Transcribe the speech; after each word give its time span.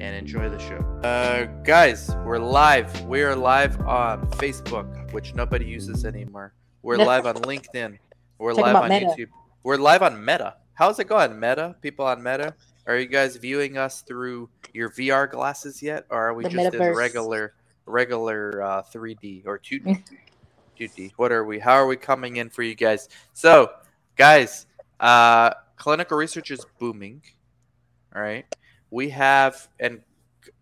and 0.00 0.16
enjoy 0.16 0.48
the 0.48 0.58
show. 0.58 0.78
Uh, 1.04 1.44
guys, 1.62 2.14
we're 2.24 2.38
live. 2.38 3.04
We 3.04 3.22
are 3.22 3.36
live 3.36 3.80
on 3.82 4.28
Facebook, 4.32 5.12
which 5.12 5.34
nobody 5.34 5.66
uses 5.66 6.04
anymore. 6.04 6.52
We're 6.82 6.96
live 7.04 7.26
on 7.26 7.36
LinkedIn. 7.36 7.98
We're 8.38 8.54
live 8.54 8.74
on 8.74 8.88
Meta. 8.88 9.06
YouTube. 9.06 9.28
We're 9.62 9.76
live 9.76 10.02
on 10.02 10.22
Meta. 10.24 10.56
How's 10.72 10.98
it 10.98 11.06
going, 11.06 11.38
Meta? 11.38 11.76
People 11.80 12.06
on 12.06 12.22
Meta? 12.22 12.54
Are 12.86 12.98
you 12.98 13.06
guys 13.06 13.36
viewing 13.36 13.78
us 13.78 14.02
through 14.02 14.48
your 14.72 14.90
VR 14.90 15.30
glasses 15.30 15.80
yet, 15.80 16.06
or 16.10 16.28
are 16.28 16.34
we 16.34 16.42
the 16.42 16.50
just 16.50 16.74
metaverse. 16.74 16.90
in 16.90 16.96
regular, 16.96 17.54
regular 17.86 18.62
uh, 18.62 18.82
3D 18.82 19.46
or 19.46 19.58
2D? 19.60 20.02
2D. 20.78 21.12
What 21.16 21.30
are 21.30 21.44
we? 21.44 21.60
How 21.60 21.74
are 21.74 21.86
we 21.86 21.96
coming 21.96 22.36
in 22.36 22.50
for 22.50 22.62
you 22.62 22.74
guys? 22.74 23.08
So, 23.32 23.70
guys, 24.16 24.66
uh, 24.98 25.50
clinical 25.76 26.18
research 26.18 26.50
is 26.50 26.66
booming. 26.80 27.22
All 28.14 28.22
right 28.22 28.44
we 28.90 29.08
have 29.10 29.68
and 29.80 30.00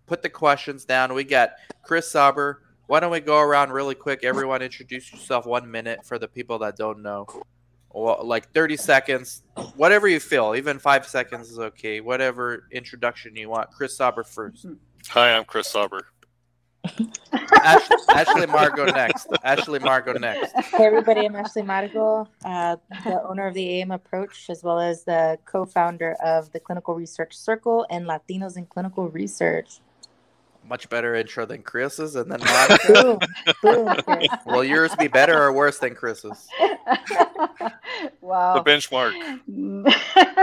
put 0.07 0.23
the 0.23 0.29
questions 0.29 0.85
down. 0.85 1.15
We 1.15 1.25
got 1.25 1.53
Chris 1.83 2.11
Sauber. 2.11 2.63
Why 2.87 3.01
don't 3.01 3.13
we 3.13 3.21
go 3.21 3.39
around 3.39 3.71
really 3.71 3.95
quick? 3.95 4.25
Everyone, 4.25 4.61
introduce 4.63 5.13
yourself 5.13 5.47
one 5.47 5.71
minute 5.71 6.05
for 6.05 6.19
the 6.19 6.29
people 6.29 6.59
that 6.61 6.77
don't 6.77 7.03
know. 7.03 7.27
Well, 7.95 8.21
like 8.25 8.53
30 8.53 8.77
seconds, 8.77 9.43
whatever 9.77 10.09
you 10.09 10.21
feel. 10.21 10.55
Even 10.55 10.79
five 10.79 11.07
seconds 11.07 11.51
is 11.51 11.59
okay. 11.59 12.01
Whatever 12.01 12.69
introduction 12.71 13.37
you 13.37 13.51
want. 13.51 13.71
Chris 13.71 13.97
Sauber 13.97 14.25
first. 14.25 14.67
Hi, 15.09 15.35
I'm 15.37 15.45
Chris 15.45 15.69
Sauber. 15.69 16.07
Ashley, 17.63 17.97
Ashley 18.11 18.47
Margot 18.47 18.87
next. 18.87 19.29
Ashley 19.45 19.79
Margot 19.79 20.15
next. 20.15 20.53
Hey 20.53 20.85
everybody, 20.85 21.25
I'm 21.25 21.37
Ashley 21.37 21.63
Margot, 21.63 22.29
uh, 22.45 22.77
the 23.05 23.23
owner 23.23 23.47
of 23.47 23.55
the 23.55 23.81
AM 23.81 23.91
Approach, 23.93 24.51
as 24.51 24.63
well 24.63 24.81
as 24.81 25.05
the 25.05 25.39
co-founder 25.45 26.17
of 26.25 26.51
the 26.53 26.61
Clinical 26.61 26.95
Research 26.95 27.37
Circle 27.37 27.87
and 27.89 28.07
Latinos 28.07 28.57
in 28.57 28.67
Clinical 28.67 29.09
Research. 29.09 29.81
Much 30.69 30.89
better 30.89 31.15
intro 31.15 31.45
than 31.45 31.63
Chris's, 31.63 32.15
and 32.17 32.31
then 32.31 32.41
boom, 32.89 33.19
boom, 33.63 33.97
Will 34.47 34.65
yours 34.65 34.95
be 34.97 35.09
better 35.09 35.41
or 35.41 35.53
worse 35.53 35.79
than 35.79 35.95
Chris's? 35.95 36.49
wow. 38.21 38.55
The 38.55 38.63
benchmark. 38.63 39.41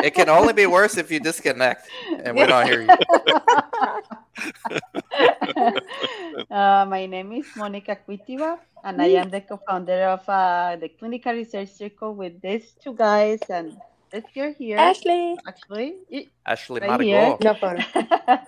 it 0.03 0.13
can 0.13 0.29
only 0.29 0.53
be 0.53 0.65
worse 0.65 0.97
if 0.97 1.09
you 1.11 1.19
disconnect 1.19 1.89
and 2.23 2.35
we 2.35 2.45
don't 2.45 2.65
hear 2.65 2.81
you. 2.81 2.89
uh, 6.51 6.85
my 6.87 7.05
name 7.05 7.33
is 7.33 7.45
Monica 7.55 7.97
Cuitiva, 8.07 8.57
and 8.83 9.01
I 9.01 9.07
am 9.19 9.29
the 9.29 9.41
co-founder 9.41 10.03
of 10.03 10.27
uh, 10.27 10.77
the 10.79 10.89
Clinical 10.89 11.33
Research 11.33 11.69
Circle 11.69 12.15
with 12.15 12.41
these 12.41 12.73
two 12.81 12.93
guys 12.93 13.39
and 13.49 13.77
this 14.11 14.23
girl 14.33 14.53
here. 14.57 14.77
Ashley. 14.77 15.37
Actually. 15.47 15.95
Ashley 16.45 16.81
right 16.81 16.89
Margot. 16.89 17.37
No 17.43 17.53
problem. 17.53 17.85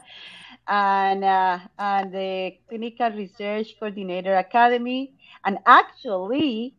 and, 0.68 1.24
uh, 1.24 1.60
and 1.78 2.14
the 2.14 2.58
Clinical 2.68 3.12
Research 3.12 3.76
Coordinator 3.80 4.36
Academy, 4.36 5.14
and 5.46 5.60
actually 5.66 6.76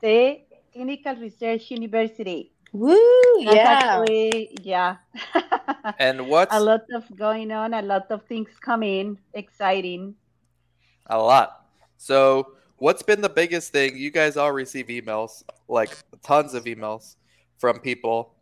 the 0.00 0.40
Clinical 0.72 1.16
Research 1.16 1.70
University. 1.70 2.52
Woo! 2.72 2.98
That's 3.44 3.56
yeah. 3.56 3.68
Actually, 3.68 4.58
yeah. 4.62 4.96
and 5.98 6.28
what's 6.28 6.54
a 6.54 6.60
lot 6.60 6.84
of 6.92 7.04
going 7.16 7.50
on, 7.50 7.74
a 7.74 7.82
lot 7.82 8.10
of 8.10 8.24
things 8.24 8.50
coming, 8.60 9.18
exciting. 9.34 10.14
A 11.06 11.18
lot. 11.18 11.66
So, 11.96 12.52
what's 12.76 13.02
been 13.02 13.20
the 13.20 13.28
biggest 13.28 13.72
thing? 13.72 13.96
You 13.96 14.10
guys 14.10 14.36
all 14.36 14.52
receive 14.52 14.86
emails, 14.86 15.42
like 15.68 15.96
tons 16.22 16.54
of 16.54 16.64
emails 16.64 17.16
from 17.58 17.78
people. 17.78 18.34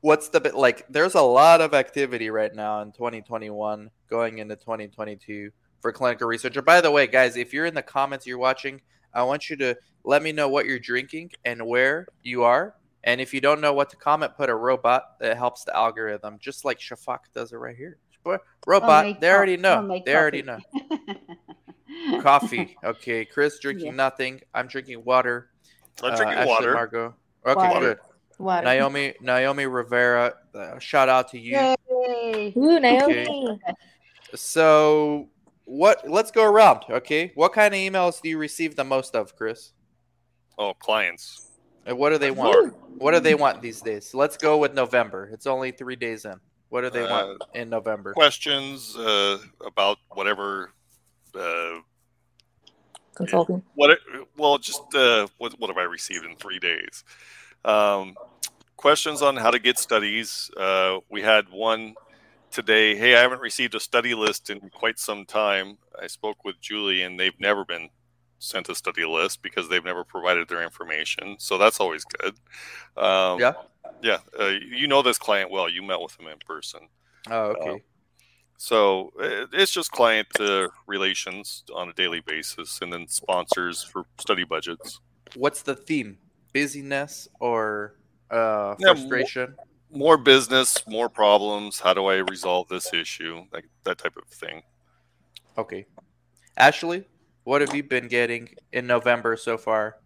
What's 0.00 0.28
the 0.28 0.40
bit 0.40 0.54
like? 0.54 0.84
There's 0.90 1.14
a 1.14 1.22
lot 1.22 1.60
of 1.60 1.72
activity 1.74 2.30
right 2.30 2.54
now 2.54 2.82
in 2.82 2.92
2021 2.92 3.90
going 4.10 4.38
into 4.38 4.56
2022 4.56 5.50
for 5.80 5.92
clinical 5.92 6.26
research. 6.26 6.56
by 6.64 6.80
the 6.80 6.90
way, 6.90 7.06
guys, 7.06 7.36
if 7.36 7.52
you're 7.52 7.66
in 7.66 7.74
the 7.74 7.82
comments 7.82 8.26
you're 8.26 8.38
watching, 8.38 8.80
I 9.14 9.22
want 9.22 9.48
you 9.48 9.56
to 9.56 9.76
let 10.04 10.22
me 10.22 10.32
know 10.32 10.48
what 10.48 10.66
you're 10.66 10.78
drinking 10.78 11.30
and 11.44 11.64
where 11.64 12.08
you 12.22 12.42
are 12.42 12.74
and 13.06 13.20
if 13.20 13.32
you 13.32 13.40
don't 13.40 13.60
know 13.60 13.72
what 13.72 13.88
to 13.90 13.96
comment, 13.96 14.36
put 14.36 14.50
a 14.50 14.54
robot 14.54 15.18
that 15.20 15.36
helps 15.36 15.64
the 15.64 15.74
algorithm, 15.74 16.38
just 16.40 16.64
like 16.64 16.80
Shafak 16.80 17.20
does 17.32 17.52
it 17.52 17.56
right 17.56 17.76
here. 17.76 17.98
Robot, 18.66 19.20
they 19.20 19.30
already 19.30 19.56
know. 19.56 20.02
They 20.04 20.16
already 20.16 20.42
know. 20.42 20.58
coffee. 22.20 22.76
Okay, 22.82 23.24
Chris 23.24 23.60
drinking 23.60 23.86
yeah. 23.86 23.92
nothing. 23.92 24.40
I'm 24.52 24.66
drinking 24.66 25.04
water. 25.04 25.50
I'm 26.02 26.12
uh, 26.12 26.16
drinking 26.16 26.38
Ashley 26.38 26.50
water. 26.50 26.74
Margot. 26.74 27.14
Okay, 27.46 27.54
water. 27.54 27.80
good. 27.80 27.98
Water. 28.38 28.64
Naomi, 28.64 29.14
Naomi 29.20 29.66
Rivera. 29.66 30.34
Uh, 30.52 30.78
shout 30.80 31.08
out 31.08 31.30
to 31.30 31.38
you. 31.38 31.52
Yay. 31.52 32.52
Ooh, 32.56 32.80
Naomi. 32.80 33.28
Okay. 33.28 33.58
So, 34.34 35.28
what? 35.64 36.10
Let's 36.10 36.32
go 36.32 36.44
around. 36.44 36.82
Okay, 36.90 37.30
what 37.36 37.52
kind 37.52 37.72
of 37.72 37.78
emails 37.78 38.20
do 38.20 38.28
you 38.28 38.38
receive 38.38 38.74
the 38.74 38.84
most 38.84 39.14
of, 39.14 39.36
Chris? 39.36 39.72
Oh, 40.58 40.74
clients. 40.74 41.45
And 41.86 41.96
what 41.96 42.10
do 42.10 42.18
they 42.18 42.32
want? 42.32 42.76
What 42.98 43.12
do 43.12 43.20
they 43.20 43.36
want 43.36 43.62
these 43.62 43.80
days? 43.80 44.12
Let's 44.12 44.36
go 44.36 44.58
with 44.58 44.74
November. 44.74 45.30
It's 45.32 45.46
only 45.46 45.70
three 45.70 45.96
days 45.96 46.24
in. 46.24 46.34
What 46.68 46.80
do 46.80 46.90
they 46.90 47.04
uh, 47.04 47.10
want 47.10 47.42
in 47.54 47.70
November? 47.70 48.12
Questions 48.12 48.96
uh, 48.96 49.38
about 49.64 49.98
whatever. 50.10 50.72
Uh, 51.34 51.80
Consulting. 53.14 53.62
What? 53.74 53.98
Well, 54.36 54.58
just 54.58 54.82
uh, 54.94 55.28
what? 55.38 55.58
What 55.60 55.70
have 55.70 55.78
I 55.78 55.84
received 55.84 56.24
in 56.24 56.36
three 56.36 56.58
days? 56.58 57.04
Um, 57.64 58.14
questions 58.76 59.22
on 59.22 59.36
how 59.36 59.50
to 59.50 59.58
get 59.58 59.78
studies. 59.78 60.50
Uh, 60.56 60.98
we 61.08 61.22
had 61.22 61.48
one 61.48 61.94
today. 62.50 62.96
Hey, 62.96 63.16
I 63.16 63.20
haven't 63.20 63.40
received 63.40 63.74
a 63.74 63.80
study 63.80 64.14
list 64.14 64.50
in 64.50 64.68
quite 64.70 64.98
some 64.98 65.24
time. 65.24 65.78
I 66.00 66.08
spoke 66.08 66.44
with 66.44 66.60
Julie, 66.60 67.02
and 67.02 67.18
they've 67.18 67.38
never 67.40 67.64
been 67.64 67.88
sent 68.38 68.68
a 68.68 68.74
study 68.74 69.04
list 69.04 69.42
because 69.42 69.68
they've 69.68 69.84
never 69.84 70.04
provided 70.04 70.48
their 70.48 70.62
information. 70.62 71.36
So 71.38 71.58
that's 71.58 71.80
always 71.80 72.04
good. 72.04 72.34
Um, 72.96 73.40
Yeah. 73.40 73.52
Yeah. 74.02 74.18
Uh, 74.38 74.46
you 74.70 74.86
know 74.88 75.02
this 75.02 75.18
client 75.18 75.50
well. 75.50 75.68
You 75.68 75.82
met 75.82 76.00
with 76.00 76.16
them 76.16 76.26
in 76.28 76.38
person. 76.46 76.80
Oh, 77.30 77.54
okay. 77.58 77.82
So 78.58 79.12
uh, 79.20 79.46
it's 79.52 79.70
just 79.72 79.90
client 79.90 80.28
uh, 80.40 80.68
relations 80.86 81.64
on 81.74 81.88
a 81.88 81.92
daily 81.92 82.20
basis 82.20 82.80
and 82.82 82.92
then 82.92 83.06
sponsors 83.08 83.82
for 83.82 84.04
study 84.18 84.44
budgets. 84.44 85.00
What's 85.34 85.62
the 85.62 85.74
theme? 85.74 86.18
Busyness 86.52 87.28
or 87.40 87.96
uh, 88.30 88.74
Yeah, 88.78 88.88
mo- 88.88 88.94
frustration? 88.94 89.54
More 89.90 90.16
business, 90.16 90.86
more 90.88 91.08
problems. 91.08 91.80
How 91.80 91.94
do 91.94 92.06
I 92.06 92.16
resolve 92.16 92.68
this 92.68 92.92
issue? 92.92 93.44
Like 93.52 93.66
that 93.84 93.98
type 93.98 94.16
of 94.16 94.24
thing. 94.24 94.62
Okay. 95.58 95.86
Ashley, 96.56 97.04
what 97.46 97.60
have 97.60 97.72
you 97.76 97.82
been 97.84 98.08
getting 98.08 98.48
in 98.72 98.88
November 98.88 99.36
so 99.36 99.56
far? 99.56 99.98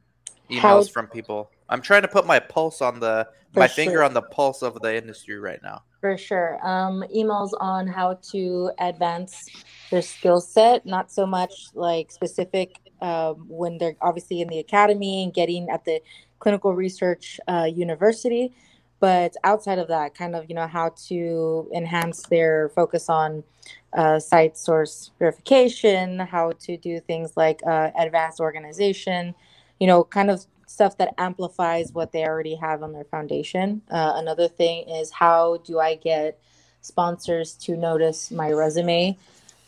Emails 0.50 0.60
How- 0.60 0.82
from 0.82 1.06
people. 1.06 1.50
I'm 1.70 1.80
trying 1.80 2.02
to 2.02 2.08
put 2.08 2.26
my 2.26 2.38
pulse 2.38 2.82
on 2.82 3.00
the 3.00 3.28
For 3.54 3.60
my 3.60 3.68
finger 3.68 4.02
on 4.02 4.12
the 4.12 4.22
pulse 4.22 4.60
of 4.62 4.74
the 4.82 4.94
industry 4.94 5.38
right 5.38 5.60
now. 5.62 5.82
For 6.00 6.18
sure. 6.18 6.58
Um, 6.66 7.02
emails 7.14 7.52
on 7.58 7.86
how 7.86 8.18
to 8.32 8.72
advance 8.78 9.48
their 9.90 10.02
skill 10.02 10.40
set, 10.40 10.84
not 10.84 11.10
so 11.10 11.24
much 11.24 11.68
like 11.74 12.10
specific 12.12 12.76
um, 13.00 13.46
when 13.48 13.78
they're 13.78 13.96
obviously 14.02 14.42
in 14.42 14.48
the 14.48 14.58
academy 14.58 15.22
and 15.22 15.32
getting 15.32 15.70
at 15.70 15.84
the 15.86 16.02
clinical 16.40 16.74
research 16.74 17.40
uh, 17.48 17.68
university, 17.72 18.52
but 18.98 19.34
outside 19.44 19.78
of 19.78 19.88
that, 19.88 20.14
kind 20.14 20.36
of, 20.36 20.44
you 20.48 20.54
know, 20.54 20.66
how 20.66 20.90
to 21.08 21.70
enhance 21.74 22.22
their 22.24 22.68
focus 22.70 23.08
on 23.08 23.44
uh, 23.92 24.18
site 24.18 24.56
source 24.56 25.10
verification, 25.18 26.20
how 26.20 26.52
to 26.52 26.76
do 26.76 27.00
things 27.00 27.36
like 27.36 27.60
uh, 27.66 27.90
advanced 27.98 28.40
organization, 28.40 29.34
you 29.78 29.86
know, 29.86 30.04
kind 30.04 30.30
of 30.30 30.46
stuff 30.66 30.96
that 30.98 31.12
amplifies 31.18 31.92
what 31.92 32.12
they 32.12 32.24
already 32.24 32.54
have 32.54 32.82
on 32.82 32.92
their 32.92 33.04
foundation. 33.04 33.82
Uh, 33.90 34.12
another 34.14 34.46
thing 34.46 34.88
is 34.88 35.10
how 35.10 35.56
do 35.64 35.80
I 35.80 35.96
get 35.96 36.38
sponsors 36.80 37.54
to 37.54 37.76
notice 37.76 38.30
my 38.30 38.52
resume? 38.52 39.18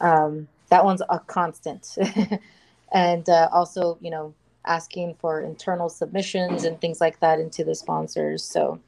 Um, 0.01 0.47
that 0.71 0.85
one's 0.85 1.03
a 1.11 1.19
constant. 1.19 1.97
and 2.93 3.29
uh, 3.29 3.49
also, 3.53 3.99
you 4.01 4.11
know, 4.11 4.33
asking 4.65 5.17
for 5.21 5.41
internal 5.41 5.89
submissions 5.89 6.65
and 6.65 6.81
things 6.81 7.01
like 7.01 7.19
that 7.21 7.41
into 7.41 7.65
the 7.65 7.75
sponsors. 7.75 8.45
So, 8.45 8.79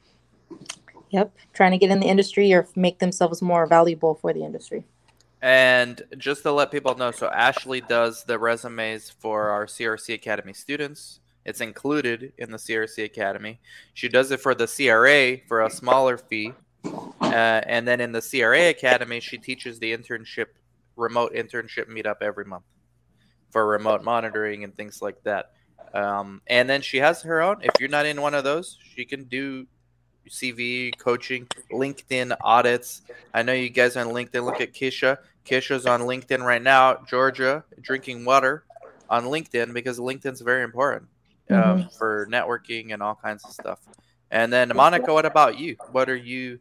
yep, 1.09 1.35
trying 1.53 1.71
to 1.71 1.77
get 1.77 1.91
in 1.91 1.99
the 1.99 2.07
industry 2.07 2.53
or 2.53 2.67
make 2.75 2.99
themselves 2.99 3.41
more 3.41 3.67
valuable 3.67 4.15
for 4.15 4.33
the 4.33 4.43
industry. 4.43 4.85
And 5.45 6.01
just 6.17 6.41
to 6.41 6.51
let 6.51 6.71
people 6.71 6.95
know, 6.97 7.11
so 7.11 7.29
Ashley 7.29 7.79
does 7.79 8.23
the 8.23 8.39
resumes 8.39 9.11
for 9.11 9.49
our 9.49 9.67
CRC 9.67 10.15
Academy 10.15 10.53
students. 10.53 11.19
It's 11.45 11.61
included 11.61 12.33
in 12.39 12.49
the 12.49 12.57
CRC 12.57 13.03
Academy. 13.03 13.59
She 13.93 14.09
does 14.09 14.31
it 14.31 14.39
for 14.39 14.55
the 14.55 14.65
CRA 14.65 15.47
for 15.47 15.61
a 15.61 15.69
smaller 15.69 16.17
fee. 16.17 16.53
Uh, 16.83 17.61
and 17.67 17.87
then 17.87 18.01
in 18.01 18.11
the 18.11 18.23
CRA 18.23 18.69
Academy, 18.69 19.19
she 19.19 19.37
teaches 19.37 19.77
the 19.77 19.95
internship, 19.95 20.47
remote 20.95 21.35
internship 21.35 21.89
meetup 21.89 22.23
every 22.23 22.45
month 22.45 22.63
for 23.51 23.67
remote 23.67 24.03
monitoring 24.03 24.63
and 24.63 24.75
things 24.75 24.99
like 24.99 25.21
that. 25.25 25.51
Um, 25.93 26.41
and 26.47 26.67
then 26.67 26.81
she 26.81 26.97
has 26.97 27.21
her 27.21 27.43
own. 27.43 27.57
If 27.61 27.79
you're 27.79 27.87
not 27.87 28.07
in 28.07 28.19
one 28.19 28.33
of 28.33 28.43
those, 28.43 28.79
she 28.95 29.05
can 29.05 29.25
do 29.25 29.67
CV 30.27 30.97
coaching, 30.97 31.47
LinkedIn 31.71 32.35
audits. 32.41 33.03
I 33.31 33.43
know 33.43 33.53
you 33.53 33.69
guys 33.69 33.95
on 33.95 34.07
LinkedIn. 34.07 34.43
Look 34.43 34.59
at 34.59 34.73
Kisha. 34.73 35.19
Kisha's 35.45 35.85
on 35.85 36.01
LinkedIn 36.01 36.43
right 36.43 36.61
now. 36.61 36.97
Georgia 37.07 37.63
drinking 37.81 38.25
water 38.25 38.65
on 39.09 39.25
LinkedIn 39.25 39.73
because 39.73 39.99
LinkedIn's 39.99 40.41
very 40.41 40.63
important 40.63 41.09
um, 41.51 41.89
for 41.97 42.27
networking 42.31 42.93
and 42.93 43.01
all 43.01 43.15
kinds 43.15 43.47
of 43.47 43.53
stuff. 43.53 43.79
And 44.31 44.51
then 44.51 44.71
Monica, 44.75 45.13
what 45.13 45.25
about 45.25 45.57
you? 45.57 45.77
What 45.91 46.09
are 46.09 46.15
you 46.15 46.59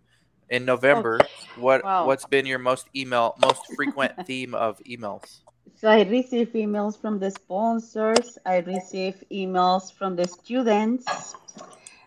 in 0.50 0.64
November? 0.64 1.20
What 1.56 1.82
Wow. 1.84 2.06
what's 2.06 2.24
been 2.26 2.46
your 2.46 2.58
most 2.58 2.88
email 2.94 3.34
most 3.38 3.66
frequent 3.68 4.12
theme 4.26 4.54
of 4.54 4.78
emails? 4.88 5.40
So 5.76 5.88
I 5.88 6.02
receive 6.02 6.48
emails 6.52 7.00
from 7.00 7.18
the 7.18 7.30
sponsors. 7.30 8.38
I 8.46 8.58
receive 8.58 9.22
emails 9.30 9.92
from 9.92 10.16
the 10.16 10.26
students. 10.26 11.34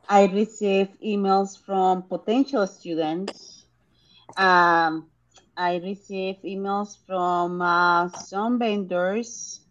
I 0.09 0.25
receive 0.27 0.89
emails 1.03 1.57
from 1.57 2.03
potential 2.03 2.65
students. 2.68 3.65
Um, 4.38 5.07
I 5.57 5.77
received 5.77 6.44
emails 6.44 6.98
from 7.07 7.62
uh, 7.62 8.09
some 8.09 8.59
vendors 8.59 9.62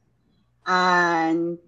and 0.66 1.58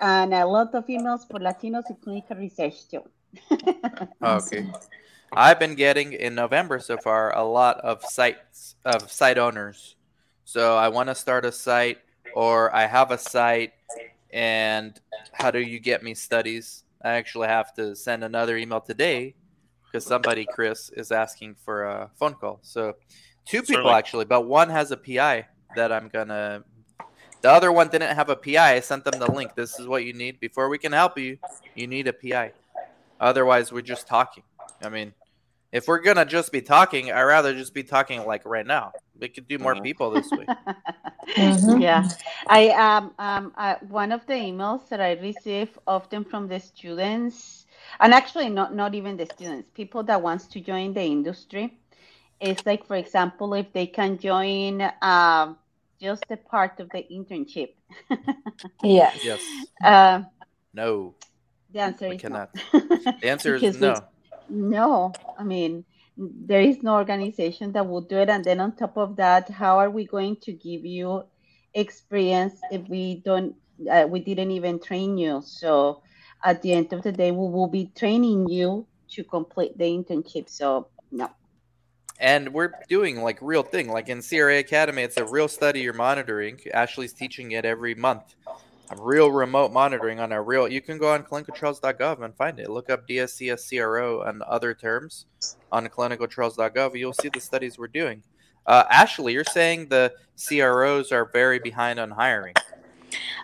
and 0.00 0.32
a 0.32 0.46
lot 0.46 0.72
of 0.74 0.86
emails 0.86 1.26
for 1.26 1.40
Latinos 1.40 1.90
in 1.90 1.96
clinical 1.96 2.36
research 2.36 2.88
too. 2.88 3.02
Okay. 4.22 4.66
I've 5.32 5.58
been 5.58 5.74
getting 5.74 6.12
in 6.12 6.34
November 6.34 6.78
so 6.78 6.96
far 6.96 7.36
a 7.36 7.42
lot 7.42 7.78
of 7.80 8.04
sites 8.04 8.76
of 8.84 9.10
site 9.10 9.36
owners. 9.36 9.96
So 10.44 10.76
I 10.76 10.88
want 10.88 11.08
to 11.08 11.14
start 11.14 11.44
a 11.44 11.52
site 11.52 11.98
or 12.34 12.74
I 12.74 12.86
have 12.86 13.10
a 13.10 13.18
site 13.18 13.72
and 14.32 14.98
how 15.32 15.50
do 15.50 15.58
you 15.58 15.80
get 15.80 16.02
me 16.02 16.14
studies? 16.14 16.84
I 17.02 17.14
actually 17.14 17.48
have 17.48 17.74
to 17.74 17.96
send 17.96 18.22
another 18.22 18.56
email 18.56 18.80
today 18.80 19.34
because 19.84 20.06
somebody 20.06 20.46
Chris 20.46 20.90
is 20.90 21.10
asking 21.10 21.56
for 21.64 21.84
a 21.84 22.10
phone 22.14 22.34
call. 22.34 22.60
So 22.62 22.94
two 23.46 23.60
people 23.62 23.74
Certainly. 23.76 23.94
actually, 23.94 24.24
but 24.24 24.46
one 24.46 24.68
has 24.70 24.90
a 24.90 24.96
PI 24.96 25.46
that 25.74 25.92
I'm 25.92 26.08
going 26.08 26.28
to 26.28 26.64
the 27.42 27.50
other 27.50 27.70
one 27.70 27.88
didn't 27.88 28.14
have 28.14 28.28
a 28.28 28.36
PI. 28.36 28.74
I 28.74 28.80
sent 28.80 29.04
them 29.04 29.18
the 29.18 29.30
link. 29.30 29.54
This 29.54 29.78
is 29.78 29.86
what 29.86 30.04
you 30.04 30.12
need 30.12 30.40
before 30.40 30.68
we 30.68 30.78
can 30.78 30.92
help 30.92 31.18
you. 31.18 31.38
You 31.74 31.86
need 31.86 32.08
a 32.08 32.12
PI. 32.12 32.52
Otherwise, 33.20 33.72
we're 33.72 33.82
just 33.82 34.08
talking. 34.08 34.42
I 34.82 34.88
mean, 34.88 35.12
if 35.72 35.86
we're 35.88 36.00
gonna 36.00 36.24
just 36.24 36.52
be 36.52 36.60
talking, 36.60 37.12
I'd 37.12 37.22
rather 37.22 37.54
just 37.54 37.74
be 37.74 37.82
talking 37.82 38.24
like 38.26 38.42
right 38.44 38.66
now. 38.66 38.92
We 39.18 39.28
could 39.28 39.48
do 39.48 39.58
more 39.58 39.74
Mhm. 39.74 39.82
people 39.82 40.10
this 40.10 40.30
way. 40.32 40.46
Mhm. 41.36 41.82
Yeah, 41.82 42.08
I 42.48 42.70
um 42.70 43.12
um 43.18 43.52
uh, 43.56 43.76
one 43.88 44.12
of 44.12 44.24
the 44.26 44.34
emails 44.34 44.88
that 44.88 45.00
I 45.00 45.12
receive 45.14 45.76
often 45.86 46.24
from 46.24 46.46
the 46.48 46.60
students, 46.60 47.66
and 48.00 48.14
actually 48.14 48.48
not 48.48 48.74
not 48.74 48.94
even 48.94 49.16
the 49.16 49.26
students, 49.26 49.68
people 49.74 50.02
that 50.04 50.22
wants 50.22 50.46
to 50.48 50.60
join 50.60 50.94
the 50.94 51.02
industry. 51.02 51.78
It's 52.40 52.64
like, 52.66 52.86
for 52.86 52.96
example, 52.96 53.54
if 53.54 53.72
they 53.72 53.86
can 53.86 54.18
join 54.18 54.82
um 55.02 55.56
just 56.00 56.24
a 56.30 56.36
part 56.36 56.80
of 56.80 56.90
the 56.90 57.04
internship. 57.10 57.70
Yes. 58.82 59.24
Yes. 59.24 59.42
Uh, 59.82 60.22
No. 60.74 61.14
the 61.72 61.80
answer 61.80 62.08
We 62.08 62.16
is 62.16 62.20
cannot. 62.20 62.50
no. 62.54 62.80
The 63.22 63.28
answer 63.28 63.54
is 63.56 63.80
no. 63.80 64.04
No, 64.48 65.12
I 65.38 65.44
mean, 65.44 65.84
there 66.16 66.60
is 66.60 66.82
no 66.82 66.94
organization 66.94 67.72
that 67.72 67.86
will 67.88 68.02
do 68.02 68.18
it. 68.18 68.28
And 68.28 68.44
then 68.44 68.60
on 68.60 68.76
top 68.76 68.96
of 68.96 69.16
that, 69.16 69.48
how 69.50 69.78
are 69.78 69.90
we 69.90 70.06
going 70.06 70.36
to 70.42 70.52
give 70.52 70.84
you 70.84 71.24
experience 71.74 72.54
if 72.70 72.88
we 72.88 73.22
don't, 73.24 73.54
uh, 73.90 74.06
we 74.08 74.20
didn't 74.20 74.50
even 74.52 74.78
train 74.78 75.18
you? 75.18 75.42
So 75.44 76.02
at 76.44 76.62
the 76.62 76.72
end 76.72 76.92
of 76.92 77.02
the 77.02 77.12
day, 77.12 77.30
we 77.32 77.48
will 77.48 77.68
be 77.68 77.90
training 77.96 78.48
you 78.48 78.86
to 79.10 79.24
complete 79.24 79.76
the 79.78 79.84
internship. 79.84 80.48
So 80.48 80.88
no. 81.10 81.28
And 82.18 82.52
we're 82.52 82.72
doing 82.88 83.22
like 83.22 83.38
real 83.40 83.62
thing. 83.62 83.88
Like 83.88 84.08
in 84.08 84.22
CRA 84.22 84.58
Academy, 84.58 85.02
it's 85.02 85.16
a 85.16 85.26
real 85.26 85.48
study 85.48 85.80
you're 85.80 85.92
monitoring. 85.92 86.60
Ashley's 86.72 87.12
teaching 87.12 87.52
it 87.52 87.64
every 87.64 87.94
month. 87.94 88.34
A 88.90 89.02
real 89.02 89.30
remote 89.32 89.72
monitoring 89.72 90.20
on 90.20 90.32
a 90.32 90.40
real. 90.40 90.68
You 90.68 90.80
can 90.80 90.96
go 90.96 91.12
on 91.12 91.24
clinicaltrials.gov 91.24 92.22
and 92.22 92.34
find 92.36 92.60
it. 92.60 92.70
Look 92.70 92.88
up 92.88 93.06
DSCS 93.08 93.68
CRO 93.68 94.22
and 94.22 94.42
other 94.42 94.74
terms 94.74 95.26
on 95.72 95.86
clinicaltrials.gov. 95.88 96.96
You'll 96.96 97.12
see 97.12 97.28
the 97.28 97.40
studies 97.40 97.78
we're 97.78 97.88
doing. 97.88 98.22
Uh, 98.66 98.84
Ashley, 98.90 99.32
you're 99.32 99.44
saying 99.44 99.88
the 99.88 100.12
CROs 100.36 101.12
are 101.12 101.30
very 101.32 101.58
behind 101.58 101.98
on 101.98 102.10
hiring. 102.10 102.54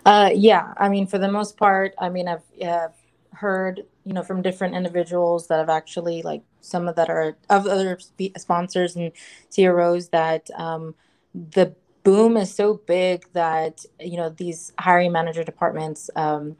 Uh, 0.05 0.29
yeah, 0.33 0.73
I 0.77 0.89
mean, 0.89 1.07
for 1.07 1.17
the 1.17 1.31
most 1.31 1.57
part, 1.57 1.93
I 1.99 2.09
mean, 2.09 2.27
I've 2.27 2.41
uh, 2.61 2.87
heard, 3.31 3.85
you 4.05 4.13
know, 4.13 4.23
from 4.23 4.41
different 4.41 4.75
individuals 4.75 5.47
that 5.47 5.59
have 5.59 5.69
actually, 5.69 6.21
like, 6.21 6.41
some 6.63 6.87
of 6.87 6.95
that 6.95 7.09
are 7.09 7.35
of 7.49 7.67
other 7.67 7.99
sponsors 8.37 8.95
and 8.95 9.11
CROs 9.53 10.09
that 10.09 10.49
um, 10.55 10.95
the 11.33 11.75
boom 12.03 12.37
is 12.37 12.53
so 12.53 12.81
big 12.85 13.25
that 13.33 13.85
you 13.99 14.17
know 14.17 14.29
these 14.29 14.73
hiring 14.79 15.11
manager 15.11 15.43
departments, 15.43 16.09
um, 16.15 16.55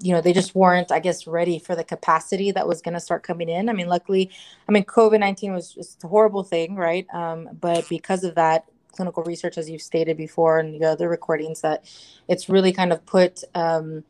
you 0.00 0.12
know, 0.12 0.20
they 0.20 0.32
just 0.32 0.54
weren't, 0.54 0.90
I 0.90 0.98
guess, 0.98 1.26
ready 1.26 1.58
for 1.58 1.76
the 1.76 1.84
capacity 1.84 2.50
that 2.52 2.66
was 2.66 2.82
going 2.82 2.94
to 2.94 3.00
start 3.00 3.22
coming 3.22 3.48
in. 3.48 3.68
I 3.68 3.72
mean, 3.72 3.88
luckily, 3.88 4.30
I 4.68 4.72
mean, 4.72 4.84
COVID 4.84 5.20
nineteen 5.20 5.52
was 5.52 5.72
just 5.74 6.04
a 6.04 6.08
horrible 6.08 6.42
thing, 6.44 6.74
right? 6.76 7.06
Um, 7.14 7.48
but 7.60 7.88
because 7.88 8.24
of 8.24 8.34
that, 8.34 8.64
clinical 8.92 9.22
research, 9.22 9.56
as 9.58 9.70
you've 9.70 9.82
stated 9.82 10.16
before, 10.16 10.58
and 10.58 10.80
the 10.80 10.88
other 10.88 11.08
recordings, 11.08 11.60
that 11.62 11.84
it's 12.28 12.48
really 12.48 12.72
kind 12.72 12.92
of 12.92 13.04
put 13.06 13.42
um, 13.54 14.04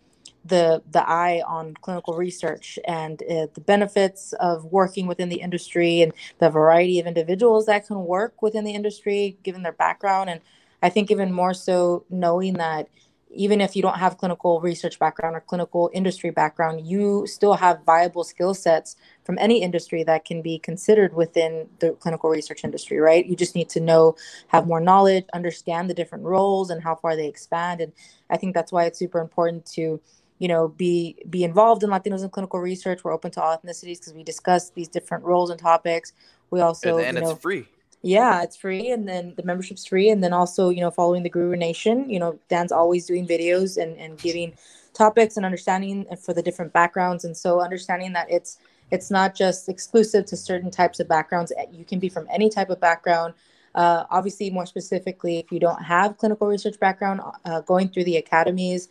the 0.44 0.82
the 0.90 1.08
eye 1.08 1.42
on 1.46 1.74
clinical 1.80 2.14
research 2.14 2.78
and 2.86 3.22
uh, 3.22 3.46
the 3.54 3.60
benefits 3.60 4.32
of 4.34 4.64
working 4.64 5.06
within 5.06 5.28
the 5.28 5.40
industry 5.40 6.02
and 6.02 6.12
the 6.38 6.50
variety 6.50 6.98
of 6.98 7.06
individuals 7.06 7.66
that 7.66 7.86
can 7.86 8.04
work 8.04 8.42
within 8.42 8.64
the 8.64 8.74
industry, 8.74 9.36
given 9.42 9.62
their 9.62 9.72
background, 9.72 10.30
and 10.30 10.40
I 10.82 10.88
think 10.88 11.10
even 11.10 11.32
more 11.32 11.54
so 11.54 12.04
knowing 12.10 12.54
that 12.54 12.88
even 13.34 13.60
if 13.60 13.74
you 13.74 13.82
don't 13.82 13.96
have 13.96 14.18
clinical 14.18 14.60
research 14.60 14.98
background 14.98 15.34
or 15.34 15.40
clinical 15.40 15.90
industry 15.94 16.30
background, 16.30 16.86
you 16.86 17.26
still 17.26 17.54
have 17.54 17.82
viable 17.84 18.24
skill 18.24 18.52
sets 18.52 18.96
from 19.24 19.38
any 19.38 19.62
industry 19.62 20.02
that 20.04 20.24
can 20.24 20.42
be 20.42 20.58
considered 20.58 21.14
within 21.14 21.66
the 21.78 21.92
clinical 21.92 22.28
research 22.28 22.62
industry, 22.62 22.98
right? 22.98 23.24
You 23.24 23.34
just 23.34 23.54
need 23.54 23.70
to 23.70 23.80
know, 23.80 24.16
have 24.48 24.66
more 24.66 24.80
knowledge, 24.80 25.24
understand 25.32 25.88
the 25.88 25.94
different 25.94 26.24
roles 26.24 26.68
and 26.68 26.82
how 26.82 26.94
far 26.94 27.16
they 27.16 27.26
expand. 27.26 27.80
And 27.80 27.92
I 28.28 28.36
think 28.36 28.54
that's 28.54 28.72
why 28.72 28.84
it's 28.84 28.98
super 28.98 29.20
important 29.20 29.64
to, 29.74 30.00
you 30.42 30.48
know, 30.48 30.66
be 30.66 31.14
be 31.30 31.44
involved 31.44 31.84
in 31.84 31.90
Latinos 31.90 32.24
in 32.24 32.28
clinical 32.28 32.58
research. 32.58 33.04
We're 33.04 33.12
open 33.12 33.30
to 33.30 33.40
all 33.40 33.56
ethnicities 33.56 34.00
because 34.00 34.12
we 34.12 34.24
discuss 34.24 34.70
these 34.70 34.88
different 34.88 35.22
roles 35.22 35.50
and 35.50 35.60
topics. 35.60 36.14
We 36.50 36.60
also 36.60 36.98
and, 36.98 37.06
and 37.06 37.16
you 37.18 37.22
know, 37.22 37.30
it's 37.30 37.40
free. 37.40 37.68
Yeah, 38.02 38.42
it's 38.42 38.56
free, 38.56 38.90
and 38.90 39.08
then 39.08 39.34
the 39.36 39.44
membership's 39.44 39.86
free, 39.86 40.10
and 40.10 40.20
then 40.20 40.32
also 40.32 40.70
you 40.70 40.80
know 40.80 40.90
following 40.90 41.22
the 41.22 41.30
Guru 41.30 41.54
Nation. 41.54 42.10
You 42.10 42.18
know, 42.18 42.40
Dan's 42.48 42.72
always 42.72 43.06
doing 43.06 43.24
videos 43.24 43.80
and 43.80 43.96
and 43.98 44.18
giving 44.18 44.54
topics 44.94 45.36
and 45.36 45.46
understanding 45.46 46.06
for 46.20 46.34
the 46.34 46.42
different 46.42 46.72
backgrounds, 46.72 47.24
and 47.24 47.36
so 47.36 47.60
understanding 47.60 48.12
that 48.14 48.28
it's 48.28 48.58
it's 48.90 49.12
not 49.12 49.36
just 49.36 49.68
exclusive 49.68 50.26
to 50.26 50.36
certain 50.36 50.72
types 50.72 50.98
of 50.98 51.06
backgrounds. 51.06 51.52
Eh, 51.56 51.66
you 51.70 51.84
can 51.84 52.00
be 52.00 52.08
from 52.08 52.26
any 52.32 52.50
type 52.50 52.68
of 52.68 52.80
background. 52.80 53.34
Uh, 53.76 54.06
obviously, 54.10 54.50
more 54.50 54.66
specifically, 54.66 55.38
if 55.38 55.52
you 55.52 55.60
don't 55.60 55.84
have 55.84 56.18
clinical 56.18 56.48
research 56.48 56.80
background, 56.80 57.20
uh, 57.44 57.60
going 57.60 57.88
through 57.88 58.04
the 58.04 58.16
academies 58.16 58.88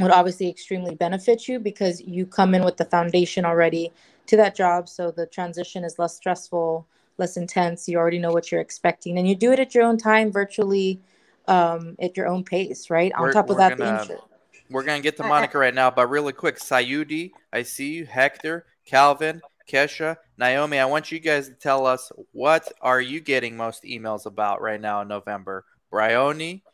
would 0.00 0.10
obviously 0.10 0.48
extremely 0.48 0.94
benefit 0.94 1.48
you 1.48 1.58
because 1.58 2.00
you 2.00 2.26
come 2.26 2.54
in 2.54 2.64
with 2.64 2.76
the 2.76 2.84
foundation 2.86 3.44
already 3.44 3.92
to 4.26 4.36
that 4.36 4.54
job, 4.54 4.88
so 4.88 5.10
the 5.10 5.26
transition 5.26 5.84
is 5.84 5.98
less 5.98 6.16
stressful 6.16 6.86
less 7.18 7.36
intense. 7.36 7.88
You 7.88 7.98
already 7.98 8.18
know 8.18 8.32
what 8.32 8.50
you're 8.50 8.60
expecting, 8.60 9.18
and 9.18 9.28
you 9.28 9.34
do 9.34 9.52
it 9.52 9.60
at 9.60 9.74
your 9.74 9.84
own 9.84 9.98
time, 9.98 10.32
virtually, 10.32 11.00
um, 11.46 11.96
at 12.00 12.16
your 12.16 12.26
own 12.26 12.42
pace, 12.42 12.88
right? 12.90 13.12
On 13.12 13.22
We're- 13.22 13.32
top 13.34 13.50
of 13.50 13.58
that, 13.58 13.76
gonna- 13.76 14.00
insurance. 14.00 14.22
We're 14.70 14.82
gonna 14.82 15.00
get 15.02 15.18
to 15.18 15.22
I- 15.22 15.26
I- 15.26 15.28
Monica 15.28 15.58
right 15.58 15.74
now, 15.74 15.90
but 15.90 16.08
really 16.08 16.32
quick, 16.32 16.56
Sayudi, 16.56 17.32
I 17.52 17.62
see 17.62 17.92
you, 17.92 18.06
Hector, 18.06 18.64
Calvin, 18.86 19.42
Kesha, 19.70 20.16
Naomi. 20.38 20.78
I 20.78 20.86
want 20.86 21.12
you 21.12 21.18
guys 21.20 21.48
to 21.48 21.54
tell 21.54 21.86
us 21.86 22.10
what 22.32 22.72
are 22.80 23.00
you 23.00 23.20
getting 23.20 23.56
most 23.56 23.84
emails 23.84 24.24
about 24.24 24.62
right 24.62 24.80
now 24.80 25.02
in 25.02 25.08
November? 25.08 25.66
Bryony, 25.90 26.64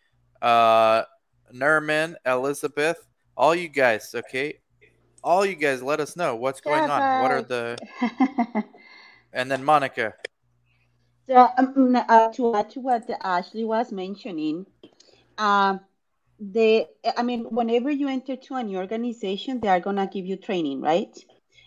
uh, 0.40 1.02
Nerman, 1.52 2.14
Elizabeth, 2.24 3.07
all 3.38 3.54
you 3.54 3.68
guys, 3.68 4.14
okay? 4.14 4.58
All 5.22 5.46
you 5.46 5.54
guys, 5.54 5.82
let 5.82 6.00
us 6.00 6.16
know 6.16 6.34
what's 6.34 6.60
going 6.60 6.90
on. 6.90 7.04
What 7.16 7.30
are 7.30 7.42
the 7.42 7.78
and 9.32 9.50
then 9.50 9.64
Monica. 9.64 10.14
So, 11.28 11.48
um, 11.58 11.94
uh, 11.96 12.32
to 12.32 12.52
add 12.52 12.70
to 12.70 12.80
what 12.80 13.08
Ashley 13.22 13.64
was 13.64 13.92
mentioning, 13.92 14.66
um, 15.38 15.80
the 16.40 16.86
I 17.16 17.22
mean, 17.22 17.44
whenever 17.44 17.90
you 17.90 18.08
enter 18.08 18.36
to 18.36 18.54
a 18.56 18.62
new 18.64 18.78
organization, 18.78 19.60
they 19.60 19.68
are 19.68 19.80
gonna 19.80 20.08
give 20.12 20.26
you 20.26 20.36
training, 20.36 20.80
right? 20.80 21.16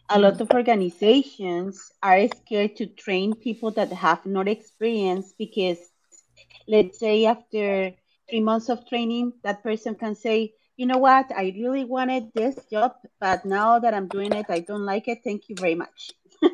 A 0.10 0.20
lot 0.20 0.42
of 0.42 0.52
organizations 0.52 1.92
are 2.04 2.28
scared 2.28 2.76
to 2.78 2.88
train 2.88 3.34
people 3.34 3.72
that 3.72 3.92
have 3.94 4.26
not 4.26 4.48
experience 4.50 5.34
because, 5.38 5.80
let's 6.68 7.00
say, 7.00 7.26
after 7.26 7.94
three 8.30 8.42
months 8.42 8.70
of 8.70 8.88
training, 8.88 9.34
that 9.44 9.64
person 9.64 9.96
can 9.96 10.16
say, 10.16 10.54
you 10.78 10.86
know 10.88 10.98
what, 10.98 11.32
I 11.36 11.54
really 11.56 11.86
wanted 11.86 12.32
this 12.34 12.66
job, 12.72 12.94
but 13.20 13.46
now 13.46 13.80
that 13.80 13.94
I'm 13.94 14.08
doing 14.08 14.34
it, 14.34 14.48
I 14.50 14.60
don't 14.60 14.86
like 14.86 15.08
it. 15.08 15.20
Thank 15.24 15.50
you 15.50 15.56
very 15.60 15.76
much. 15.76 16.12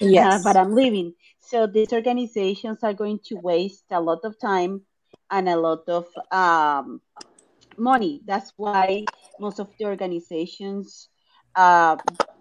Yes, 0.00 0.34
Uh, 0.34 0.38
but 0.38 0.56
I'm 0.56 0.74
leaving. 0.74 1.14
So 1.40 1.66
these 1.66 1.92
organizations 1.92 2.82
are 2.82 2.94
going 2.94 3.20
to 3.26 3.36
waste 3.36 3.84
a 3.90 4.00
lot 4.00 4.20
of 4.24 4.38
time 4.40 4.82
and 5.30 5.48
a 5.48 5.56
lot 5.56 5.88
of 5.88 6.06
um, 6.30 7.00
money. 7.78 8.22
That's 8.26 8.52
why 8.56 9.08
most 9.38 9.58
of 9.60 9.68
the 9.78 9.86
organizations, 9.86 11.08
uh, 11.54 11.96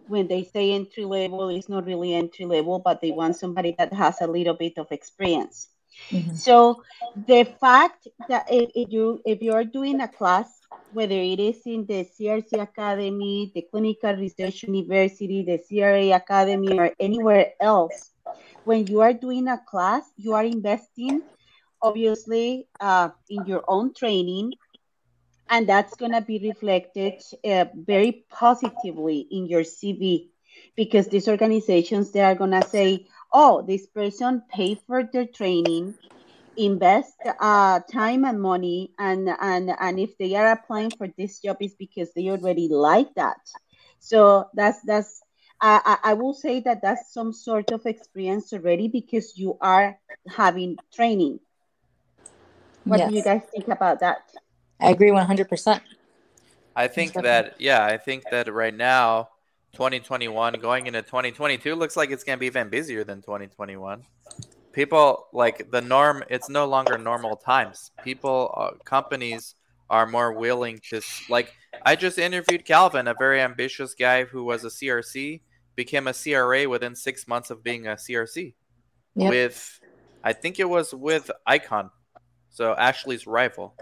when 0.07 0.27
they 0.27 0.43
say 0.43 0.71
entry 0.73 1.05
level, 1.05 1.49
it's 1.49 1.69
not 1.69 1.85
really 1.85 2.13
entry 2.13 2.45
level, 2.45 2.79
but 2.79 3.01
they 3.01 3.11
want 3.11 3.35
somebody 3.37 3.75
that 3.77 3.93
has 3.93 4.21
a 4.21 4.27
little 4.27 4.55
bit 4.55 4.77
of 4.77 4.91
experience. 4.91 5.69
Mhm. 6.11 6.37
So 6.37 6.83
the 7.15 7.45
fact 7.59 8.07
that 8.27 8.45
if, 8.49 8.69
if 8.75 8.91
you 8.91 9.21
if 9.25 9.41
you 9.41 9.53
are 9.53 9.63
doing 9.65 10.01
a 10.01 10.07
class, 10.07 10.62
whether 10.91 11.15
it 11.15 11.39
is 11.39 11.61
in 11.65 11.85
the 11.85 12.05
CRC 12.05 12.61
Academy, 12.61 13.51
the 13.55 13.63
Clinical 13.63 14.15
Research 14.15 14.63
University, 14.63 15.43
the 15.43 15.57
CRA 15.57 16.15
Academy, 16.15 16.77
or 16.77 16.91
anywhere 16.99 17.53
else, 17.59 18.11
when 18.63 18.87
you 18.87 19.01
are 19.01 19.13
doing 19.13 19.47
a 19.47 19.57
class, 19.57 20.03
you 20.17 20.33
are 20.33 20.45
investing 20.45 21.21
obviously 21.81 22.67
uh, 22.79 23.09
in 23.29 23.45
your 23.45 23.63
own 23.67 23.93
training, 23.93 24.53
and 25.49 25.67
that's 25.67 25.95
going 25.95 26.13
to 26.13 26.21
be 26.21 26.39
reflected 26.39 27.21
uh, 27.43 27.65
very 27.75 28.25
positively 28.31 29.27
in 29.29 29.45
your 29.45 29.61
CV 29.61 30.29
because 30.75 31.07
these 31.07 31.27
organizations 31.27 32.11
they 32.11 32.21
are 32.21 32.35
going 32.35 32.51
to 32.51 32.67
say, 32.67 33.05
"Oh, 33.31 33.61
this 33.61 33.85
person 33.85 34.41
paid 34.49 34.79
for 34.87 35.03
their 35.03 35.25
training." 35.25 35.95
Invest 36.57 37.15
uh, 37.39 37.79
time 37.91 38.25
and 38.25 38.41
money 38.41 38.91
and 38.99 39.29
and 39.41 39.71
and 39.79 39.99
if 39.99 40.17
they 40.17 40.35
are 40.35 40.51
applying 40.51 40.91
for 40.91 41.07
this 41.17 41.39
job 41.39 41.57
is 41.61 41.73
because 41.75 42.13
they 42.13 42.29
already 42.29 42.67
like 42.69 43.13
that. 43.15 43.39
So 43.99 44.49
that's 44.53 44.81
that's 44.81 45.21
I, 45.61 45.81
I 45.85 46.11
I 46.11 46.13
will 46.13 46.33
say 46.33 46.59
that 46.61 46.81
that's 46.81 47.13
some 47.13 47.33
sort 47.33 47.71
of 47.71 47.85
experience 47.85 48.53
already 48.53 48.87
because 48.87 49.37
you 49.37 49.57
are 49.61 49.97
having 50.27 50.77
training. 50.93 51.39
What 52.83 53.07
do 53.07 53.15
you 53.15 53.23
guys 53.23 53.41
think 53.53 53.67
about 53.67 54.01
that? 54.01 54.29
I 54.79 54.91
agree 54.91 55.11
one 55.11 55.25
hundred 55.25 55.49
percent. 55.49 55.81
I 56.75 56.87
think 56.87 57.13
that 57.13 57.55
yeah, 57.59 57.85
I 57.85 57.97
think 57.97 58.23
that 58.31 58.51
right 58.51 58.73
now, 58.73 59.29
2021 59.73 60.55
going 60.55 60.87
into 60.87 61.01
2022 61.01 61.75
looks 61.75 61.95
like 61.95 62.11
it's 62.11 62.23
gonna 62.23 62.37
be 62.37 62.47
even 62.47 62.69
busier 62.69 63.03
than 63.03 63.21
2021. 63.21 64.03
People 64.73 65.27
like 65.31 65.71
the 65.71 65.81
norm. 65.81 66.23
It's 66.29 66.49
no 66.49 66.65
longer 66.65 66.97
normal 66.97 67.35
times. 67.37 67.91
People, 68.03 68.53
uh, 68.57 68.71
companies 68.83 69.55
are 69.89 70.05
more 70.05 70.33
willing 70.33 70.79
to 70.89 71.01
like. 71.29 71.53
I 71.85 71.95
just 71.95 72.17
interviewed 72.17 72.65
Calvin, 72.65 73.07
a 73.07 73.13
very 73.13 73.39
ambitious 73.39 73.93
guy 73.93 74.25
who 74.25 74.43
was 74.43 74.65
a 74.65 74.69
CRC, 74.69 75.41
became 75.75 76.07
a 76.07 76.13
CRA 76.13 76.67
within 76.67 76.95
six 76.95 77.27
months 77.27 77.49
of 77.49 77.63
being 77.63 77.87
a 77.87 77.91
CRC. 77.91 78.53
Yep. 79.15 79.29
With, 79.29 79.79
I 80.23 80.33
think 80.33 80.59
it 80.59 80.67
was 80.67 80.93
with 80.93 81.29
Icon, 81.45 81.91
so 82.49 82.73
Ashley's 82.73 83.27
rival. 83.27 83.75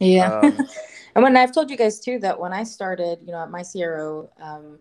Yeah. 0.00 0.32
Um, 0.40 0.58
and 1.14 1.22
when 1.22 1.36
I've 1.36 1.52
told 1.52 1.70
you 1.70 1.76
guys 1.76 2.00
too 2.00 2.18
that 2.20 2.38
when 2.38 2.52
I 2.52 2.64
started, 2.64 3.20
you 3.24 3.32
know, 3.32 3.42
at 3.42 3.50
my 3.50 3.62
CRO, 3.62 4.30
um, 4.40 4.78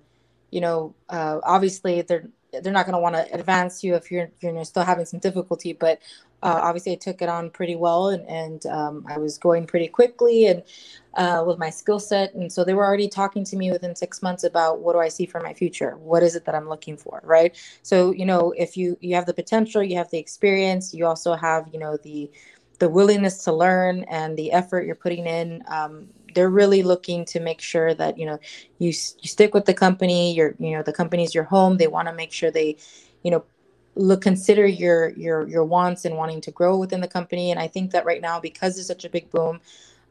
you 0.51 0.61
know, 0.61 0.95
uh, 1.09 1.39
obviously 1.43 2.01
they're 2.01 2.29
they're 2.61 2.73
not 2.73 2.85
going 2.85 2.93
to 2.93 2.99
want 2.99 3.15
to 3.15 3.33
advance 3.33 3.83
you 3.83 3.95
if 3.95 4.11
you're 4.11 4.29
you're 4.41 4.65
still 4.65 4.83
having 4.83 5.05
some 5.05 5.19
difficulty, 5.19 5.73
but 5.73 5.99
uh, 6.41 6.59
obviously 6.61 6.91
I 6.91 6.95
took 6.95 7.21
it 7.21 7.29
on 7.29 7.49
pretty 7.49 7.75
well 7.75 8.09
and 8.09 8.27
and 8.27 8.65
um, 8.65 9.05
I 9.07 9.17
was 9.17 9.37
going 9.37 9.65
pretty 9.65 9.87
quickly 9.87 10.47
and 10.47 10.63
uh, 11.15 11.43
with 11.45 11.59
my 11.59 11.69
skill 11.69 11.99
set, 11.99 12.33
and 12.33 12.51
so 12.51 12.63
they 12.63 12.73
were 12.73 12.85
already 12.85 13.07
talking 13.07 13.43
to 13.45 13.55
me 13.55 13.71
within 13.71 13.95
six 13.95 14.21
months 14.23 14.43
about 14.43 14.79
what 14.79 14.93
do 14.93 14.99
I 14.99 15.09
see 15.09 15.25
for 15.27 15.39
my 15.41 15.53
future, 15.53 15.95
what 15.97 16.23
is 16.23 16.35
it 16.35 16.45
that 16.45 16.55
I'm 16.55 16.67
looking 16.67 16.97
for, 16.97 17.21
right? 17.23 17.55
So 17.83 18.11
you 18.11 18.25
know, 18.25 18.51
if 18.57 18.75
you 18.75 18.97
you 18.99 19.15
have 19.15 19.25
the 19.25 19.33
potential, 19.33 19.83
you 19.83 19.95
have 19.97 20.09
the 20.09 20.17
experience, 20.17 20.93
you 20.93 21.05
also 21.05 21.35
have 21.35 21.69
you 21.71 21.79
know 21.79 21.97
the 21.97 22.31
the 22.83 22.89
willingness 22.89 23.45
to 23.45 23.53
learn 23.53 24.03
and 24.09 24.37
the 24.37 24.51
effort 24.51 24.85
you're 24.85 25.03
putting 25.05 25.25
in 25.25 25.63
um, 25.67 26.09
they're 26.33 26.49
really 26.49 26.83
looking 26.83 27.23
to 27.23 27.39
make 27.39 27.61
sure 27.61 27.93
that 27.93 28.17
you 28.17 28.25
know 28.25 28.37
you 28.79 28.87
you 28.87 29.29
stick 29.35 29.53
with 29.53 29.63
the 29.65 29.73
company 29.73 30.33
your 30.33 30.53
you 30.59 30.71
know 30.71 30.83
the 30.83 30.91
company's 30.93 31.33
your 31.33 31.45
home. 31.45 31.77
They 31.77 31.87
want 31.87 32.09
to 32.09 32.13
make 32.13 32.33
sure 32.33 32.51
they 32.51 32.75
you 33.23 33.31
know 33.31 33.45
look 33.95 34.21
consider 34.21 34.65
your 34.65 35.11
your 35.11 35.47
your 35.47 35.63
wants 35.63 36.03
and 36.03 36.17
wanting 36.17 36.41
to 36.41 36.51
grow 36.51 36.77
within 36.77 36.99
the 36.99 37.07
company. 37.07 37.51
And 37.51 37.59
i 37.59 37.67
think 37.67 37.91
that 37.91 38.05
right 38.05 38.21
now 38.21 38.39
because 38.39 38.75
there's 38.75 38.87
such 38.87 39.05
a 39.05 39.09
big 39.09 39.29
boom 39.29 39.61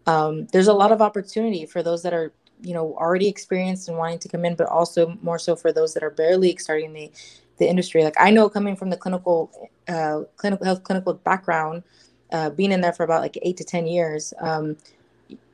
um, 0.07 0.47
there's 0.52 0.69
a 0.69 0.73
lot 0.73 0.91
of 0.91 1.00
opportunity 1.00 1.67
for 1.67 1.83
those 1.83 2.02
that 2.02 2.14
are 2.14 2.33
you 2.62 2.75
know 2.75 2.95
already 2.95 3.29
experienced 3.29 3.88
and 3.88 3.99
wanting 3.99 4.19
to 4.21 4.29
come 4.29 4.45
in 4.45 4.55
but 4.55 4.69
also 4.69 5.19
more 5.23 5.38
so 5.38 5.55
for 5.57 5.73
those 5.73 5.93
that 5.95 6.02
are 6.02 6.11
barely 6.11 6.57
starting 6.57 6.93
the 6.93 7.11
the 7.59 7.69
industry. 7.69 8.02
Like 8.02 8.17
i 8.19 8.31
know 8.31 8.49
coming 8.49 8.76
from 8.76 8.91
the 8.91 8.97
clinical 8.97 9.50
uh, 9.88 10.23
clinical 10.37 10.64
health 10.64 10.85
clinical 10.85 11.14
background 11.14 11.83
uh, 12.33 12.51
being 12.51 12.73
in 12.73 12.81
there 12.81 12.93
for 12.93 13.05
about 13.05 13.23
like 13.23 13.39
eight 13.43 13.57
to 13.57 13.65
ten 13.65 13.87
years 13.87 14.35
um, 14.41 14.77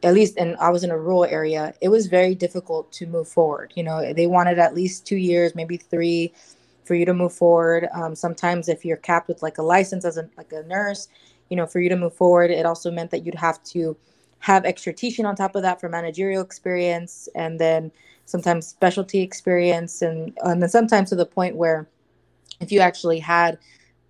at 0.03 0.15
least 0.15 0.37
and 0.39 0.57
i 0.57 0.71
was 0.71 0.83
in 0.83 0.91
a 0.91 0.99
rural 0.99 1.25
area 1.25 1.75
it 1.81 1.89
was 1.89 2.07
very 2.07 2.35
difficult 2.35 2.91
to 2.93 3.07
move 3.07 3.29
forward 3.29 3.73
you 3.77 3.83
know 3.83 4.13
they 4.13 4.27
wanted 4.27 4.59
at 4.59 4.75
least 4.75 5.07
two 5.07 5.17
years 5.17 5.55
maybe 5.55 5.77
three 5.77 6.33
for 6.89 6.95
you 6.95 7.05
to 7.05 7.13
move 7.13 7.35
forward. 7.35 7.87
Um, 7.93 8.15
sometimes 8.17 8.67
if 8.67 8.83
you're 8.83 8.97
capped 8.97 9.29
with 9.29 9.43
like 9.43 9.59
a 9.59 9.63
license 9.63 10.07
as 10.07 10.17
a 10.17 10.29
like 10.39 10.51
a 10.53 10.63
nurse 10.63 11.09
you 11.51 11.57
know 11.57 11.67
for 11.67 11.81
you 11.81 11.89
to 11.91 11.97
move 11.97 12.15
forward 12.15 12.51
it 12.51 12.67
also 12.67 12.91
meant 12.91 13.11
that 13.11 13.25
you'd 13.25 13.35
have 13.35 13.63
to 13.65 13.97
have 14.41 14.65
extra 14.65 14.93
teaching 14.93 15.27
on 15.27 15.37
top 15.37 15.55
of 15.55 15.63
that 15.63 15.81
for 15.81 15.89
managerial 15.89 16.43
experience 16.43 17.29
and 17.35 17.61
then 17.61 17.93
sometimes 18.25 18.67
specialty 18.67 19.21
experience 19.21 20.03
and 20.03 20.37
and 20.45 20.63
then 20.63 20.69
sometimes 20.69 21.11
to 21.11 21.17
the 21.17 21.27
point 21.27 21.57
where 21.57 21.87
if 22.61 22.73
you 22.73 22.81
actually 22.81 23.19
had 23.19 23.59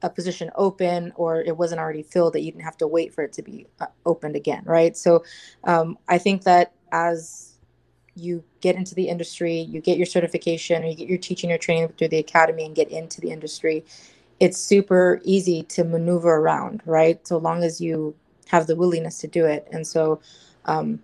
a 0.02 0.10
position 0.10 0.50
open 0.54 1.12
or 1.16 1.40
it 1.42 1.56
wasn't 1.56 1.80
already 1.80 2.02
filled 2.02 2.32
that 2.32 2.42
you 2.42 2.52
didn't 2.52 2.64
have 2.64 2.76
to 2.76 2.86
wait 2.86 3.12
for 3.12 3.24
it 3.24 3.32
to 3.32 3.42
be 3.42 3.66
uh, 3.80 3.86
opened 4.06 4.36
again 4.36 4.62
right? 4.64 4.96
So 4.96 5.24
um, 5.64 5.98
i 6.08 6.18
think 6.18 6.44
that 6.44 6.72
as 6.92 7.54
you 8.14 8.42
get 8.60 8.76
into 8.76 8.94
the 8.94 9.08
industry 9.08 9.60
you 9.60 9.80
get 9.80 9.96
your 9.96 10.06
certification 10.06 10.82
or 10.82 10.86
you 10.86 10.96
get 10.96 11.08
your 11.08 11.18
teaching 11.18 11.52
or 11.52 11.58
training 11.58 11.88
through 11.96 12.08
the 12.08 12.18
academy 12.18 12.64
and 12.64 12.74
get 12.74 12.88
into 12.90 13.20
the 13.20 13.30
industry 13.30 13.84
it's 14.40 14.58
super 14.58 15.20
easy 15.24 15.62
to 15.64 15.84
maneuver 15.84 16.36
around 16.36 16.82
right? 16.86 17.26
So 17.26 17.38
long 17.38 17.64
as 17.64 17.80
you 17.80 18.14
have 18.48 18.66
the 18.66 18.76
willingness 18.76 19.18
to 19.18 19.26
do 19.26 19.44
it. 19.44 19.68
And 19.72 19.86
so 19.86 20.20
um, 20.64 21.00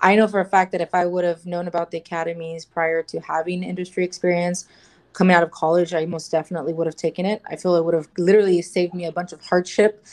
i 0.00 0.16
know 0.16 0.26
for 0.26 0.40
a 0.40 0.44
fact 0.44 0.72
that 0.72 0.80
if 0.80 0.94
i 0.94 1.06
would 1.06 1.24
have 1.24 1.46
known 1.46 1.68
about 1.68 1.90
the 1.90 1.98
academies 1.98 2.64
prior 2.64 3.02
to 3.04 3.20
having 3.20 3.62
industry 3.62 4.04
experience 4.04 4.66
coming 5.12 5.34
out 5.34 5.42
of 5.42 5.50
college, 5.50 5.94
I 5.94 6.06
most 6.06 6.30
definitely 6.30 6.72
would 6.72 6.86
have 6.86 6.96
taken 6.96 7.26
it. 7.26 7.42
I 7.46 7.56
feel 7.56 7.76
it 7.76 7.84
would 7.84 7.94
have 7.94 8.08
literally 8.18 8.62
saved 8.62 8.94
me 8.94 9.04
a 9.06 9.12
bunch 9.12 9.32
of 9.32 9.40
hardship 9.42 10.04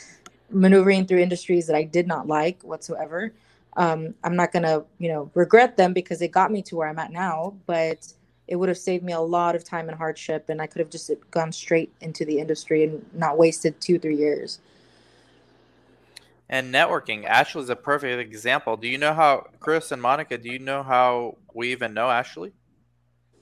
maneuvering 0.50 1.06
through 1.06 1.18
industries 1.18 1.66
that 1.66 1.76
I 1.76 1.84
did 1.84 2.06
not 2.06 2.26
like 2.26 2.62
whatsoever. 2.62 3.32
Um, 3.76 4.14
I'm 4.24 4.36
not 4.36 4.52
gonna, 4.52 4.84
you 4.98 5.08
know, 5.08 5.30
regret 5.34 5.76
them 5.76 5.92
because 5.92 6.20
it 6.22 6.28
got 6.32 6.50
me 6.50 6.60
to 6.62 6.76
where 6.76 6.88
I'm 6.88 6.98
at 6.98 7.12
now, 7.12 7.54
but 7.66 8.12
it 8.48 8.56
would 8.56 8.68
have 8.68 8.78
saved 8.78 9.04
me 9.04 9.12
a 9.12 9.20
lot 9.20 9.54
of 9.54 9.62
time 9.62 9.88
and 9.88 9.96
hardship, 9.96 10.48
and 10.48 10.60
I 10.60 10.66
could 10.66 10.80
have 10.80 10.90
just 10.90 11.10
gone 11.30 11.52
straight 11.52 11.92
into 12.00 12.24
the 12.24 12.40
industry 12.40 12.82
and 12.82 13.06
not 13.14 13.38
wasted 13.38 13.80
two, 13.80 13.98
three 13.98 14.16
years. 14.16 14.58
And 16.48 16.74
networking, 16.74 17.24
Ashley 17.24 17.62
is 17.62 17.70
a 17.70 17.76
perfect 17.76 18.18
example. 18.18 18.76
Do 18.76 18.88
you 18.88 18.98
know 18.98 19.14
how 19.14 19.46
Chris 19.60 19.92
and 19.92 20.02
Monica? 20.02 20.36
Do 20.36 20.50
you 20.50 20.58
know 20.58 20.82
how 20.82 21.36
we 21.54 21.70
even 21.70 21.94
know 21.94 22.10
Ashley? 22.10 22.52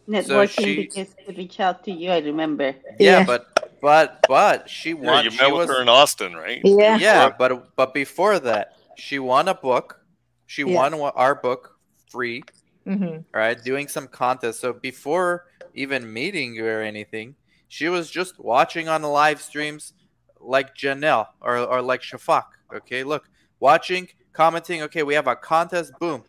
Networking 0.09 0.65
she, 0.65 0.77
because 0.77 1.15
to 1.27 1.33
reach 1.35 1.61
out 1.61 1.85
to 1.85 1.93
you. 1.93 2.11
I 2.11 2.19
remember. 2.19 2.75
Yeah, 2.99 3.19
yeah. 3.19 3.25
but 3.25 3.81
but 3.81 4.25
but 4.29 4.69
she 4.69 4.95
won. 4.95 5.25
Yeah, 5.25 5.31
you 5.31 5.37
met 5.37 5.53
with 5.53 5.69
was, 5.69 5.77
her 5.77 5.83
in 5.83 5.89
Austin, 5.89 6.35
right? 6.35 6.61
Yeah. 6.65 6.97
Yeah, 6.97 7.31
but 7.37 7.77
but 7.77 7.95
before 7.95 8.39
that, 8.41 8.77
she 8.97 9.19
won 9.19 9.49
a 9.49 9.55
book. 9.55 10.01
She 10.47 10.63
yeah. 10.63 10.75
won 10.75 10.95
our 10.95 11.35
book 11.35 11.79
free. 12.11 12.43
Mm-hmm. 12.87 13.19
Right, 13.35 13.63
doing 13.63 13.87
some 13.87 14.09
contest. 14.09 14.61
So 14.61 14.73
before 14.73 15.45
even 15.75 16.11
meeting 16.11 16.55
you 16.55 16.67
or 16.67 16.81
anything, 16.81 17.35
she 17.69 17.91
was 17.91 18.11
just 18.11 18.39
watching 18.39 18.89
on 18.89 19.03
the 19.03 19.09
live 19.09 19.43
streams 19.43 19.93
like 20.41 20.75
Janelle 20.75 21.27
or, 21.43 21.59
or 21.59 21.83
like 21.83 22.01
Shafak. 22.01 22.45
Okay, 22.75 23.05
look, 23.05 23.29
watching, 23.61 24.09
commenting. 24.33 24.83
Okay, 24.85 25.03
we 25.03 25.13
have 25.13 25.27
a 25.27 25.37
contest. 25.37 25.93
Boom, 26.01 26.25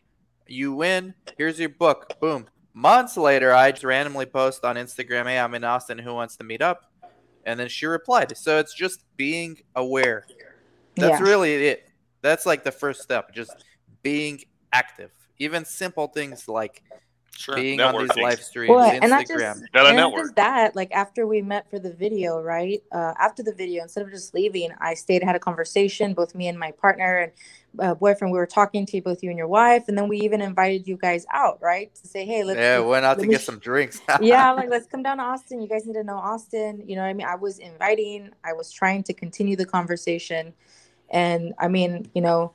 you 0.47 0.73
win. 0.73 1.13
Here's 1.37 1.59
your 1.59 1.69
book. 1.69 2.19
Boom, 2.19 2.47
Months 2.73 3.17
later, 3.17 3.53
I 3.53 3.71
just 3.71 3.83
randomly 3.83 4.25
post 4.25 4.63
on 4.63 4.75
Instagram, 4.75 5.25
"Hey, 5.25 5.39
I'm 5.39 5.53
in 5.55 5.63
Austin. 5.63 5.97
Who 5.97 6.13
wants 6.13 6.35
to 6.37 6.43
meet 6.43 6.61
up?" 6.61 6.91
And 7.45 7.59
then 7.59 7.67
she 7.67 7.85
replied. 7.85 8.37
So 8.37 8.59
it's 8.59 8.73
just 8.73 9.03
being 9.17 9.61
aware. 9.75 10.25
That's 10.95 11.19
yeah. 11.19 11.25
really 11.25 11.67
it. 11.67 11.89
That's 12.21 12.45
like 12.45 12.63
the 12.63 12.71
first 12.71 13.01
step. 13.01 13.33
Just 13.33 13.65
being 14.03 14.41
active. 14.71 15.11
Even 15.39 15.65
simple 15.65 16.07
things 16.07 16.47
like 16.47 16.83
sure. 17.39 17.55
being 17.55 17.79
on 17.79 17.97
these 17.97 18.15
live 18.17 18.41
streams, 18.41 18.69
well, 18.69 18.89
Instagram. 18.89 18.99
And 19.01 19.09
not 19.11 19.27
just, 19.27 19.63
and 19.73 19.97
not 19.97 20.13
just 20.13 20.35
that, 20.35 20.75
like 20.75 20.91
after 20.91 21.25
we 21.25 21.41
met 21.41 21.69
for 21.69 21.79
the 21.79 21.91
video, 21.91 22.41
right? 22.41 22.83
Uh, 22.91 23.13
after 23.17 23.41
the 23.43 23.53
video, 23.53 23.83
instead 23.83 24.03
of 24.03 24.11
just 24.11 24.33
leaving, 24.33 24.71
I 24.79 24.93
stayed, 24.93 25.23
had 25.23 25.35
a 25.35 25.39
conversation, 25.39 26.13
both 26.13 26.35
me 26.35 26.47
and 26.47 26.59
my 26.59 26.71
partner, 26.71 27.19
and 27.19 27.31
uh, 27.79 27.93
boyfriend, 27.93 28.31
we 28.31 28.37
were 28.37 28.47
talking 28.47 28.85
to 28.87 29.01
both 29.01 29.23
you 29.23 29.29
and 29.29 29.37
your 29.37 29.47
wife, 29.47 29.85
and 29.87 29.97
then 29.97 30.07
we 30.07 30.19
even 30.19 30.41
invited 30.41 30.87
you 30.87 30.97
guys 30.97 31.25
out, 31.31 31.59
right? 31.61 31.93
To 31.95 32.07
say, 32.07 32.25
hey, 32.25 32.43
let's 32.43 32.57
yeah, 32.57 32.79
went 32.79 33.05
out 33.05 33.19
to 33.19 33.27
get 33.27 33.41
sh- 33.41 33.45
some 33.45 33.59
drinks. 33.59 34.01
yeah, 34.21 34.51
I'm 34.51 34.57
like 34.57 34.69
let's 34.69 34.87
come 34.87 35.03
down 35.03 35.17
to 35.17 35.23
Austin. 35.23 35.61
You 35.61 35.67
guys 35.67 35.85
need 35.85 35.93
to 35.93 36.03
know 36.03 36.17
Austin. 36.17 36.83
You 36.85 36.95
know 36.95 37.03
what 37.03 37.09
I 37.09 37.13
mean? 37.13 37.27
I 37.27 37.35
was 37.35 37.59
inviting, 37.59 38.31
I 38.43 38.53
was 38.53 38.71
trying 38.71 39.03
to 39.03 39.13
continue 39.13 39.55
the 39.55 39.65
conversation, 39.65 40.53
and 41.09 41.53
I 41.57 41.67
mean, 41.67 42.09
you 42.13 42.21
know, 42.21 42.53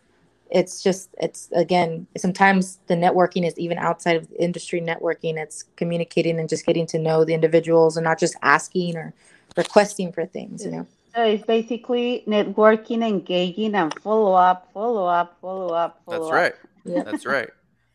it's 0.54 0.82
just 0.82 1.10
it's 1.20 1.50
again 1.52 2.06
sometimes 2.16 2.78
the 2.86 2.94
networking 2.94 3.44
is 3.46 3.58
even 3.58 3.76
outside 3.76 4.16
of 4.16 4.32
industry 4.38 4.80
networking. 4.80 5.36
It's 5.36 5.64
communicating 5.76 6.38
and 6.38 6.48
just 6.48 6.64
getting 6.64 6.86
to 6.86 6.98
know 6.98 7.24
the 7.24 7.34
individuals 7.34 7.96
and 7.96 8.04
not 8.04 8.20
just 8.20 8.36
asking 8.40 8.96
or 8.96 9.12
requesting 9.56 10.12
for 10.12 10.24
things. 10.24 10.64
You 10.64 10.70
know. 10.70 10.86
So 11.12 11.24
it's 11.24 11.44
basically 11.44 12.22
networking, 12.26 13.06
engaging, 13.06 13.74
and 13.74 13.92
follow 14.00 14.32
up, 14.34 14.70
follow 14.72 15.06
up, 15.06 15.36
follow 15.40 15.74
up, 15.74 16.00
follow 16.06 16.18
That's 16.18 16.28
up. 16.28 16.32
right. 16.32 16.54
Yeah. 16.86 17.02
That's 17.02 17.24
right. 17.24 17.48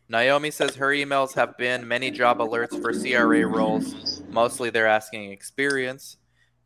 Naomi 0.08 0.50
says 0.50 0.74
her 0.74 0.88
emails 0.88 1.32
have 1.34 1.56
been 1.56 1.86
many 1.86 2.10
job 2.10 2.38
alerts 2.38 2.82
for 2.82 2.92
CRA 2.92 3.46
roles. 3.46 4.20
Mostly 4.32 4.68
they're 4.68 4.88
asking 4.88 5.30
experience. 5.30 6.16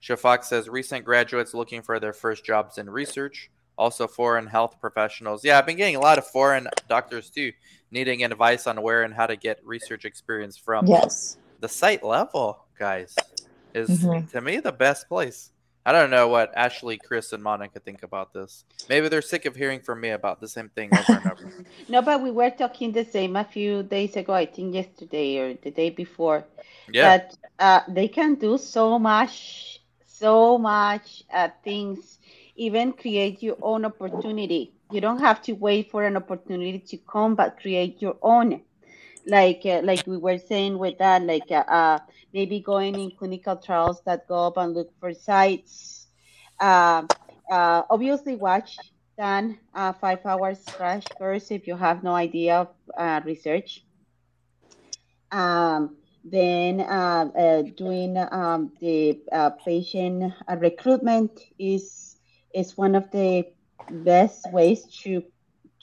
Shafak 0.02 0.42
says 0.42 0.70
recent 0.70 1.04
graduates 1.04 1.52
looking 1.52 1.82
for 1.82 2.00
their 2.00 2.14
first 2.14 2.46
jobs 2.46 2.78
in 2.78 2.88
research. 2.88 3.50
Also, 3.76 4.06
foreign 4.06 4.46
health 4.46 4.80
professionals. 4.80 5.44
Yeah, 5.44 5.58
I've 5.58 5.66
been 5.66 5.76
getting 5.76 5.96
a 5.96 6.00
lot 6.00 6.18
of 6.18 6.26
foreign 6.26 6.68
doctors 6.88 7.30
too, 7.30 7.52
needing 7.90 8.24
advice 8.24 8.66
on 8.66 8.80
where 8.82 9.02
and 9.02 9.12
how 9.12 9.26
to 9.26 9.36
get 9.36 9.64
research 9.64 10.04
experience 10.04 10.56
from. 10.56 10.86
Yes. 10.86 11.38
The 11.60 11.68
site 11.68 12.04
level, 12.04 12.64
guys, 12.78 13.16
is 13.74 13.88
mm-hmm. 13.88 14.26
to 14.28 14.40
me 14.40 14.60
the 14.60 14.72
best 14.72 15.08
place. 15.08 15.50
I 15.86 15.92
don't 15.92 16.08
know 16.08 16.28
what 16.28 16.50
Ashley, 16.56 16.96
Chris, 16.96 17.32
and 17.34 17.42
Monica 17.42 17.78
think 17.78 18.02
about 18.02 18.32
this. 18.32 18.64
Maybe 18.88 19.08
they're 19.08 19.20
sick 19.20 19.44
of 19.44 19.54
hearing 19.54 19.80
from 19.80 20.00
me 20.00 20.10
about 20.10 20.40
the 20.40 20.48
same 20.48 20.70
thing 20.70 20.88
over 20.96 21.12
and 21.12 21.30
over. 21.30 21.52
no, 21.88 22.00
but 22.00 22.22
we 22.22 22.30
were 22.30 22.50
talking 22.50 22.90
the 22.90 23.04
same 23.04 23.36
a 23.36 23.44
few 23.44 23.82
days 23.82 24.16
ago. 24.16 24.32
I 24.32 24.46
think 24.46 24.74
yesterday 24.74 25.36
or 25.38 25.54
the 25.54 25.70
day 25.70 25.90
before. 25.90 26.46
Yeah. 26.90 27.18
That 27.18 27.36
uh, 27.58 27.80
they 27.88 28.08
can 28.08 28.36
do 28.36 28.56
so 28.56 28.98
much, 28.98 29.82
so 30.06 30.56
much 30.56 31.22
uh, 31.30 31.50
things. 31.62 32.18
Even 32.56 32.92
create 32.92 33.42
your 33.42 33.56
own 33.62 33.84
opportunity. 33.84 34.72
You 34.90 35.00
don't 35.00 35.20
have 35.20 35.42
to 35.42 35.52
wait 35.52 35.90
for 35.90 36.04
an 36.04 36.16
opportunity 36.16 36.78
to 36.78 36.96
come, 36.98 37.34
but 37.34 37.58
create 37.60 38.00
your 38.00 38.16
own. 38.22 38.62
Like 39.26 39.62
uh, 39.64 39.80
like 39.82 40.06
we 40.06 40.18
were 40.18 40.38
saying 40.38 40.78
with 40.78 40.98
that, 40.98 41.22
like 41.22 41.50
uh, 41.50 41.64
uh 41.66 41.98
maybe 42.32 42.60
going 42.60 42.94
in 42.94 43.10
clinical 43.12 43.56
trials 43.56 44.02
that 44.04 44.28
go 44.28 44.46
up 44.46 44.56
and 44.58 44.74
look 44.74 44.92
for 45.00 45.14
sites. 45.14 46.08
Uh, 46.60 47.02
uh, 47.50 47.82
obviously, 47.90 48.36
watch 48.36 48.78
Dan 49.16 49.58
uh, 49.74 49.92
five 49.92 50.24
hours 50.26 50.62
crash 50.66 51.04
course 51.16 51.50
if 51.50 51.66
you 51.66 51.76
have 51.76 52.02
no 52.02 52.14
idea 52.14 52.60
of 52.60 52.68
uh, 52.98 53.20
research. 53.24 53.84
Um, 55.30 55.96
then 56.24 56.80
uh, 56.80 57.30
uh, 57.36 57.62
doing 57.76 58.16
um, 58.16 58.72
the 58.80 59.20
patient 59.64 60.32
recruitment 60.58 61.38
is 61.58 62.13
is 62.54 62.76
one 62.76 62.94
of 62.94 63.10
the 63.10 63.46
best 63.90 64.50
ways 64.52 64.84
to 65.02 65.22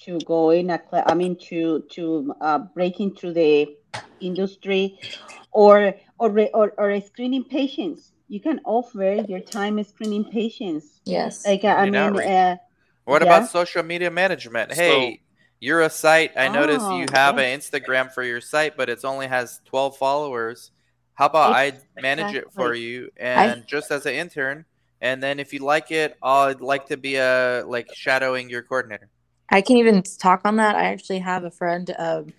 to 0.06 0.18
go 0.22 0.50
in 0.50 0.70
a 0.72 0.82
I 1.06 1.14
mean 1.14 1.36
to 1.50 1.84
to 1.92 2.34
break 2.74 3.00
into 3.00 3.34
the 3.34 3.76
industry 4.20 5.00
or 5.52 5.94
or, 6.22 6.48
or, 6.54 6.74
or 6.78 7.02
screening 7.02 7.44
patients. 7.44 8.12
You 8.28 8.40
can 8.40 8.62
offer 8.64 9.26
your 9.28 9.40
time 9.40 9.84
screening 9.84 10.26
patients. 10.26 11.02
Yes. 11.04 11.46
Like, 11.46 11.64
uh, 11.64 11.70
I 11.70 11.90
mean, 11.90 11.96
uh, 11.96 12.58
what 13.06 13.22
yeah. 13.22 13.28
about 13.28 13.50
social 13.50 13.84
media 13.84 14.12
management? 14.12 14.72
Hey, 14.72 15.16
so, 15.16 15.18
you're 15.60 15.82
a 15.82 15.90
site. 15.90 16.32
I 16.38 16.48
oh, 16.48 16.54
notice 16.54 16.84
you 16.84 17.08
have 17.12 17.40
an 17.40 17.60
Instagram 17.60 18.12
for 18.14 18.24
your 18.24 18.40
site, 18.40 18.78
but 18.78 18.88
it 18.88 19.04
only 19.04 19.28
has 19.28 19.60
12 19.66 19.98
followers. 19.98 20.72
How 21.16 21.26
about 21.26 21.54
I 21.54 21.74
manage 22.00 22.36
exactly. 22.36 22.40
it 22.40 22.54
for 22.54 22.74
you 22.74 23.10
and 23.18 23.52
I, 23.52 23.64
just 23.68 23.92
as 23.92 24.06
an 24.06 24.14
intern? 24.14 24.66
And 25.02 25.22
then 25.22 25.40
if 25.40 25.52
you 25.52 25.60
like 25.60 25.92
it, 25.92 26.16
I'd 26.22 26.62
like 26.62 26.88
to 26.88 26.98
be 26.98 27.16
a 27.16 27.64
like 27.66 27.90
shadowing 27.94 28.50
your 28.50 28.62
coordinator. 28.62 29.10
I 29.50 29.62
can 29.62 29.78
even 29.78 30.04
talk 30.04 30.42
on 30.46 30.56
that. 30.58 30.76
I 30.76 30.86
actually 30.86 31.20
have 31.20 31.44
a 31.44 31.52
friend. 31.52 31.94
Um, 31.98 32.34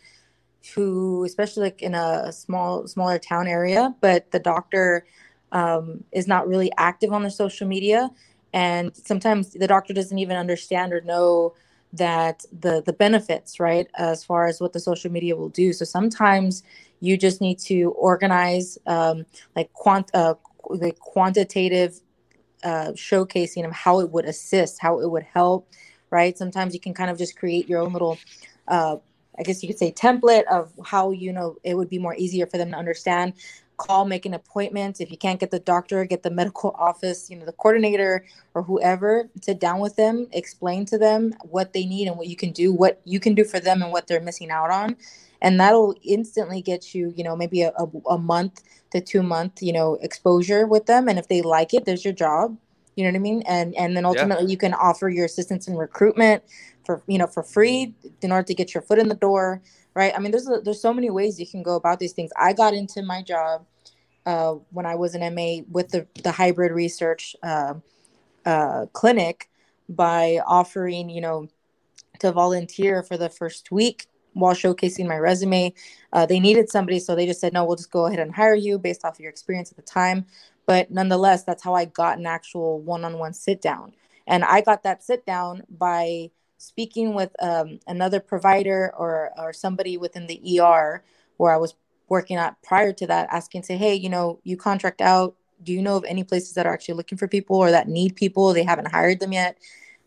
who 0.75 1.25
especially 1.25 1.65
like 1.65 1.83
in 1.83 1.95
a 1.95 2.33
small 2.33 2.87
smaller 2.87 3.19
town 3.19 3.47
area 3.47 3.95
but 4.01 4.31
the 4.31 4.39
doctor 4.39 5.07
um, 5.51 6.05
is 6.13 6.27
not 6.27 6.49
really 6.49 6.71
active 6.79 7.13
on 7.13 7.23
the 7.23 7.31
social 7.31 7.67
media 7.67 8.11
and 8.53 8.95
sometimes 8.97 9.53
the 9.53 9.67
doctor 9.67 9.93
doesn't 9.93 10.19
even 10.19 10.37
understand 10.37 10.93
or 10.93 11.01
know 11.03 11.55
that 11.93 12.45
the 12.61 12.83
the 12.83 12.93
benefits 12.93 13.61
right 13.61 13.89
as 13.97 14.25
far 14.25 14.47
as 14.47 14.61
what 14.61 14.73
the 14.73 14.81
social 14.81 15.11
media 15.11 15.37
will 15.37 15.51
do 15.51 15.73
so 15.73 15.85
sometimes 15.85 16.63
you 17.01 17.17
just 17.17 17.41
need 17.41 17.59
to 17.59 17.91
organize 17.99 18.79
um, 18.87 19.27
like 19.57 19.73
quant 19.73 20.11
uh, 20.15 20.35
the 20.71 20.93
quantitative 21.01 22.01
uh, 22.65 22.93
showcasing 22.93 23.65
of 23.65 23.73
how 23.73 24.01
it 24.01 24.11
would 24.11 24.25
assist 24.25 24.81
how 24.81 25.01
it 25.01 25.11
would 25.11 25.25
help 25.25 25.69
right 26.11 26.39
sometimes 26.39 26.75
you 26.75 26.81
can 26.81 26.95
kind 26.95 27.11
of 27.11 27.19
just 27.19 27.37
create 27.37 27.69
your 27.69 27.81
own 27.81 27.93
little 27.93 28.19
uh, 28.69 28.97
I 29.39 29.43
guess 29.43 29.63
you 29.63 29.69
could 29.69 29.79
say 29.79 29.93
template 29.93 30.45
of 30.45 30.73
how 30.85 31.11
you 31.11 31.33
know 31.33 31.57
it 31.65 31.75
would 31.75 31.89
be 31.89 31.99
more 31.99 32.15
easier 32.15 32.47
for 32.47 32.59
them 32.59 32.71
to 32.71 32.77
understand. 32.77 33.35
Call, 33.79 34.05
make 34.05 34.27
an 34.27 34.35
appointment. 34.35 35.01
If 35.01 35.11
you 35.11 35.17
can't 35.17 35.41
get 35.41 35.51
the 35.51 35.59
doctor, 35.59 36.05
get 36.05 36.23
the 36.23 36.31
medical 36.31 36.71
office, 36.79 37.31
you 37.31 37.37
know, 37.37 37.47
the 37.47 37.53
coordinator 37.53 38.25
or 38.55 38.63
whoever, 38.63 39.29
sit 39.41 39.59
down 39.59 39.81
with 39.81 39.97
them, 39.97 40.29
explain 40.33 40.85
to 40.87 40.99
them 40.99 41.35
what 41.43 41.73
they 41.73 41.87
need 41.87 42.07
and 42.07 42.17
what 42.17 42.29
you 42.29 42.37
can 42.37 42.53
do, 42.53 42.73
what 42.73 43.01
you 43.05 43.19
can 43.19 43.35
do 43.35 43.45
for 43.45 43.59
them 43.59 43.83
and 43.83 43.91
what 43.91 44.07
they're 44.07 44.21
missing 44.21 44.51
out 44.51 44.71
on. 44.71 44.97
And 45.43 45.61
that'll 45.61 45.95
instantly 46.03 46.63
get 46.63 46.95
you, 46.95 47.13
you 47.15 47.25
know, 47.25 47.37
maybe 47.37 47.63
a, 47.63 47.73
a, 47.77 47.87
a 48.09 48.19
month 48.19 48.63
to 48.93 49.01
two 49.01 49.23
month, 49.23 49.61
you 49.61 49.73
know, 49.73 49.99
exposure 50.01 50.67
with 50.67 50.87
them. 50.87 51.09
And 51.09 51.19
if 51.19 51.29
they 51.29 51.43
like 51.43 51.75
it, 51.75 51.85
there's 51.85 52.05
your 52.05 52.15
job. 52.15 52.57
You 52.95 53.05
know 53.05 53.11
what 53.11 53.17
I 53.17 53.21
mean? 53.21 53.43
And 53.47 53.75
and 53.75 53.97
then 53.97 54.05
ultimately 54.05 54.45
yeah. 54.45 54.51
you 54.51 54.57
can 54.57 54.75
offer 54.75 55.09
your 55.09 55.25
assistance 55.25 55.67
in 55.67 55.77
recruitment 55.77 56.45
for 56.85 57.03
you 57.07 57.17
know 57.19 57.27
for 57.27 57.43
free 57.43 57.95
in 58.21 58.31
order 58.31 58.47
to 58.47 58.55
get 58.55 58.75
your 58.75 58.83
foot 58.83 58.99
in 58.99 59.09
the 59.09 59.15
door, 59.15 59.63
right? 59.95 60.13
I 60.15 60.19
mean, 60.19 60.31
there's 60.31 60.49
a, 60.49 60.61
there's 60.61 60.81
so 60.81 60.93
many 60.93 61.09
ways 61.09 61.41
you 61.41 61.47
can 61.47 61.63
go 61.63 61.75
about 61.75 62.01
these 62.01 62.13
things. 62.13 62.31
I 62.37 62.53
got 62.53 62.75
into 62.75 63.03
my 63.03 63.23
job 63.23 63.65
uh, 64.27 64.57
when 64.71 64.85
I 64.85 64.95
was 64.95 65.15
an 65.15 65.35
MA 65.35 65.65
with 65.71 65.89
the 65.89 66.07
the 66.23 66.33
hybrid 66.33 66.71
research 66.71 67.35
uh, 67.43 67.75
uh, 68.45 68.87
clinic 68.93 69.49
by 69.89 70.41
offering 70.47 71.09
you 71.09 71.23
know 71.23 71.49
to 72.19 72.31
volunteer 72.31 73.03
for 73.03 73.17
the 73.17 73.31
first 73.31 73.73
week 73.73 74.07
while 74.35 74.55
showcasing 74.55 75.07
my 75.07 75.17
resume. 75.17 75.73
Uh, 76.13 76.27
they 76.27 76.41
needed 76.41 76.71
somebody, 76.71 76.99
so 76.99 77.15
they 77.15 77.27
just 77.27 77.41
said, 77.41 77.53
no, 77.53 77.65
we'll 77.65 77.77
just 77.77 77.91
go 77.91 78.07
ahead 78.07 78.19
and 78.19 78.35
hire 78.35 78.55
you 78.55 78.79
based 78.79 79.05
off 79.05 79.15
of 79.15 79.21
your 79.21 79.31
experience 79.31 79.71
at 79.71 79.77
the 79.77 79.83
time. 79.83 80.27
But 80.67 80.91
nonetheless, 80.91 81.45
that's 81.45 81.63
how 81.63 81.75
I 81.75 81.87
got 81.87 82.19
an 82.19 82.27
actual 82.27 82.81
one 82.81 83.05
on 83.05 83.19
one 83.19 83.33
sit 83.33 83.61
down. 83.61 83.95
And 84.27 84.45
I 84.45 84.61
got 84.61 84.85
that 84.85 85.03
sit 85.03 85.27
down 85.27 85.63
by 85.69 86.31
speaking 86.59 87.15
with 87.15 87.31
um, 87.43 87.81
another 87.87 88.21
provider 88.21 88.93
or, 88.97 89.31
or 89.37 89.53
somebody 89.53 89.97
within 89.97 90.29
the 90.29 90.61
ER 90.61 91.03
where 91.37 91.53
I 91.53 91.57
was 91.57 91.75
working 92.09 92.37
at 92.37 92.61
prior 92.63 92.93
to 92.93 93.07
that, 93.09 93.29
asking, 93.31 93.65
say, 93.65 93.77
hey, 93.77 93.95
you 93.95 94.09
know, 94.09 94.39
you 94.45 94.57
contract 94.57 95.01
out. 95.01 95.35
Do 95.63 95.73
you 95.73 95.83
know 95.83 95.97
of 95.97 96.05
any 96.05 96.25
places 96.25 96.55
that 96.55 96.67
are 96.67 96.73
actually 96.73 96.95
looking 96.95 97.19
for 97.19 97.27
people 97.27 97.57
or 97.57 97.71
that 97.71 97.89
need 97.89 98.15
people? 98.17 98.53
They 98.53 98.65
haven't 98.65 98.93
hired 98.93 99.19
them 99.19 99.33
yet 99.33 99.59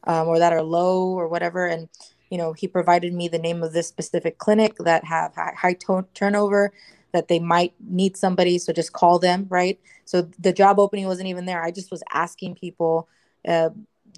um, 0.05 0.27
or 0.27 0.39
that 0.39 0.53
are 0.53 0.61
low 0.61 1.09
or 1.09 1.27
whatever. 1.27 1.65
And 1.65 1.89
you 2.29 2.38
know, 2.38 2.53
he 2.53 2.67
provided 2.67 3.13
me 3.13 3.27
the 3.27 3.39
name 3.39 3.63
of 3.63 3.73
this 3.73 3.88
specific 3.88 4.38
clinic 4.38 4.75
that 4.79 5.03
have 5.05 5.35
high, 5.35 5.73
to- 5.73 6.05
turnover 6.13 6.73
that 7.11 7.27
they 7.27 7.39
might 7.39 7.73
need 7.79 8.17
somebody. 8.17 8.57
So 8.57 8.73
just 8.73 8.93
call 8.93 9.19
them, 9.19 9.47
right? 9.49 9.79
So 10.05 10.23
the 10.39 10.53
job 10.53 10.79
opening 10.79 11.05
wasn't 11.05 11.29
even 11.29 11.45
there. 11.45 11.63
I 11.63 11.71
just 11.71 11.91
was 11.91 12.03
asking 12.11 12.55
people, 12.55 13.07
uh, 13.47 13.69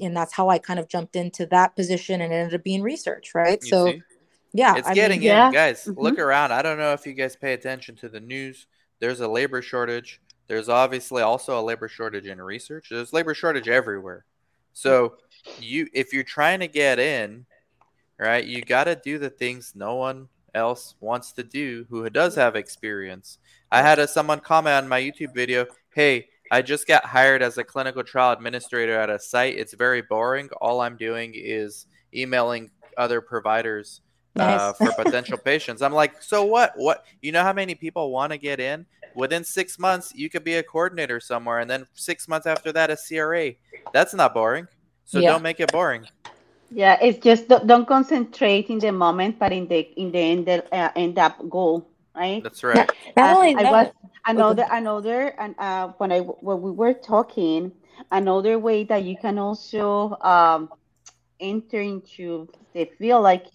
and 0.02 0.16
that's 0.16 0.34
how 0.34 0.50
I 0.50 0.58
kind 0.58 0.80
of 0.80 0.88
jumped 0.88 1.16
into 1.16 1.46
that 1.48 1.76
position 1.76 2.22
and 2.22 2.34
ended 2.34 2.56
up 2.56 2.64
being 2.64 2.82
research, 2.82 3.34
right? 3.36 3.60
You 3.62 3.70
so, 3.70 3.86
see? 3.92 4.02
yeah, 4.54 4.76
it's 4.78 4.88
I 4.88 4.94
getting 4.94 5.20
mean, 5.20 5.30
in, 5.30 5.36
yeah. 5.36 5.52
guys. 5.52 5.84
Mm-hmm. 5.86 6.02
Look 6.02 6.20
around. 6.20 6.52
I 6.52 6.62
don't 6.62 6.78
know 6.78 6.94
if 6.94 7.06
you 7.06 7.14
guys 7.14 7.36
pay 7.36 7.54
attention 7.54 7.96
to 7.98 8.10
the 8.10 8.20
news. 8.20 8.68
There's 9.00 9.20
a 9.20 9.28
labor 9.28 9.62
shortage. 9.62 10.20
There's 10.48 10.70
obviously 10.70 11.22
also 11.22 11.60
a 11.60 11.62
labor 11.62 11.88
shortage 11.88 12.26
in 12.26 12.42
research. 12.42 12.88
There's 12.90 13.14
labor 13.14 13.34
shortage 13.34 13.68
everywhere. 13.68 14.26
So 14.74 15.16
you, 15.60 15.88
if 15.94 16.14
you're 16.14 16.24
trying 16.24 16.62
to 16.62 16.68
get 16.68 17.00
in, 17.00 17.46
right? 18.20 18.46
You 18.46 18.62
got 18.62 18.86
to 18.86 18.96
do 18.96 19.18
the 19.20 19.30
things 19.30 19.74
no 19.76 19.96
one 19.96 20.28
else 20.58 20.96
wants 21.00 21.32
to 21.34 21.44
do 21.44 21.86
who 21.90 22.10
does 22.10 22.36
have 22.36 22.56
experience. 22.56 23.38
I 23.72 23.82
had 23.82 24.00
a, 24.00 24.08
someone 24.08 24.40
comment 24.40 24.76
on 24.76 24.88
my 24.88 25.02
YouTube 25.02 25.34
video, 25.34 25.66
"Hey, 25.94 26.30
I 26.52 26.62
just 26.62 26.88
got 26.88 27.06
hired 27.06 27.42
as 27.42 27.58
a 27.58 27.64
clinical 27.64 28.04
trial 28.04 28.32
administrator 28.32 29.00
at 29.00 29.10
a 29.10 29.20
site. 29.20 29.56
It's 29.56 29.74
very 29.74 30.02
boring. 30.02 30.50
All 30.62 30.82
I'm 30.82 30.98
doing 30.98 31.34
is 31.36 31.86
emailing 32.14 32.72
other 32.98 33.22
providers 33.22 34.02
uh, 34.36 34.46
nice. 34.46 34.60
uh, 34.60 34.74
for 34.74 35.04
potential 35.04 35.38
patients." 35.52 35.82
I'm 35.82 35.94
like, 35.94 36.22
"So 36.22 36.44
what? 36.44 36.74
What? 36.76 37.06
You 37.22 37.32
know 37.32 37.44
how 37.44 37.54
many 37.54 37.76
people 37.76 38.12
want 38.12 38.32
to 38.32 38.38
get 38.38 38.60
in? 38.60 38.86
Within 39.16 39.44
six 39.44 39.80
months, 39.80 40.14
you 40.16 40.30
could 40.30 40.44
be 40.44 40.56
a 40.56 40.64
coordinator 40.64 41.20
somewhere, 41.20 41.60
and 41.60 41.70
then 41.70 41.88
six 41.94 42.28
months 42.28 42.48
after 42.48 42.72
that, 42.72 42.90
a 42.90 42.98
CRA. 42.98 43.54
That's 43.94 44.14
not 44.14 44.34
boring. 44.34 44.68
So 45.06 45.20
yeah. 45.20 45.32
don't 45.32 45.44
make 45.44 45.60
it 45.60 45.72
boring." 45.72 46.08
Yeah, 46.72 46.98
it's 47.02 47.20
just 47.24 47.48
don't 47.48 47.88
concentrate 47.88 48.70
in 48.70 48.80
the 48.80 48.92
moment, 48.92 49.40
but 49.40 49.54
in 49.54 49.68
the 49.68 49.80
in 50.00 50.12
the 50.12 50.20
end 50.20 50.50
uh, 50.50 50.90
end 50.96 51.18
up 51.18 51.38
goal, 51.50 51.88
right? 52.16 52.44
That's 52.44 52.64
right. 52.64 52.90
Not 53.16 53.38
only 53.38 53.54
that, 53.56 53.66
I 53.66 53.72
was 53.72 53.88
another 54.26 54.66
another 54.70 55.34
and 55.40 55.56
uh, 55.58 55.90
when 55.98 56.12
I 56.12 56.20
when 56.20 56.62
we 56.62 56.72
were 56.72 56.94
talking, 56.94 57.72
another 58.12 58.60
way 58.60 58.84
that 58.84 59.04
you 59.04 59.16
can 59.18 59.40
also 59.40 60.18
um, 60.22 60.70
enter 61.40 61.80
into 61.82 62.50
the 62.74 62.86
field, 62.98 63.24
like 63.24 63.48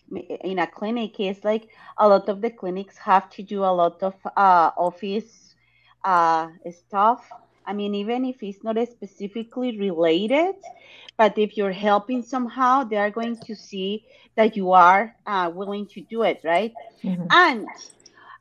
in 0.44 0.58
a 0.58 0.66
clinic, 0.66 1.20
is 1.20 1.44
like 1.44 1.68
a 1.98 2.08
lot 2.08 2.28
of 2.28 2.40
the 2.40 2.50
clinics 2.50 2.96
have 2.96 3.28
to 3.30 3.42
do 3.42 3.62
a 3.64 3.72
lot 3.72 4.02
of 4.02 4.14
uh, 4.36 4.70
office 4.76 5.54
uh, 6.04 6.48
stuff. 6.70 7.30
I 7.66 7.72
mean, 7.72 7.94
even 7.94 8.24
if 8.24 8.42
it's 8.42 8.62
not 8.62 8.76
specifically 8.88 9.78
related, 9.78 10.54
but 11.16 11.38
if 11.38 11.56
you're 11.56 11.72
helping 11.72 12.22
somehow, 12.22 12.84
they 12.84 12.96
are 12.96 13.10
going 13.10 13.36
to 13.46 13.54
see 13.54 14.04
that 14.36 14.56
you 14.56 14.72
are 14.72 15.14
uh, 15.26 15.50
willing 15.54 15.86
to 15.88 16.00
do 16.00 16.22
it, 16.22 16.40
right? 16.44 16.72
Mm-hmm. 17.04 17.26
And 17.30 17.68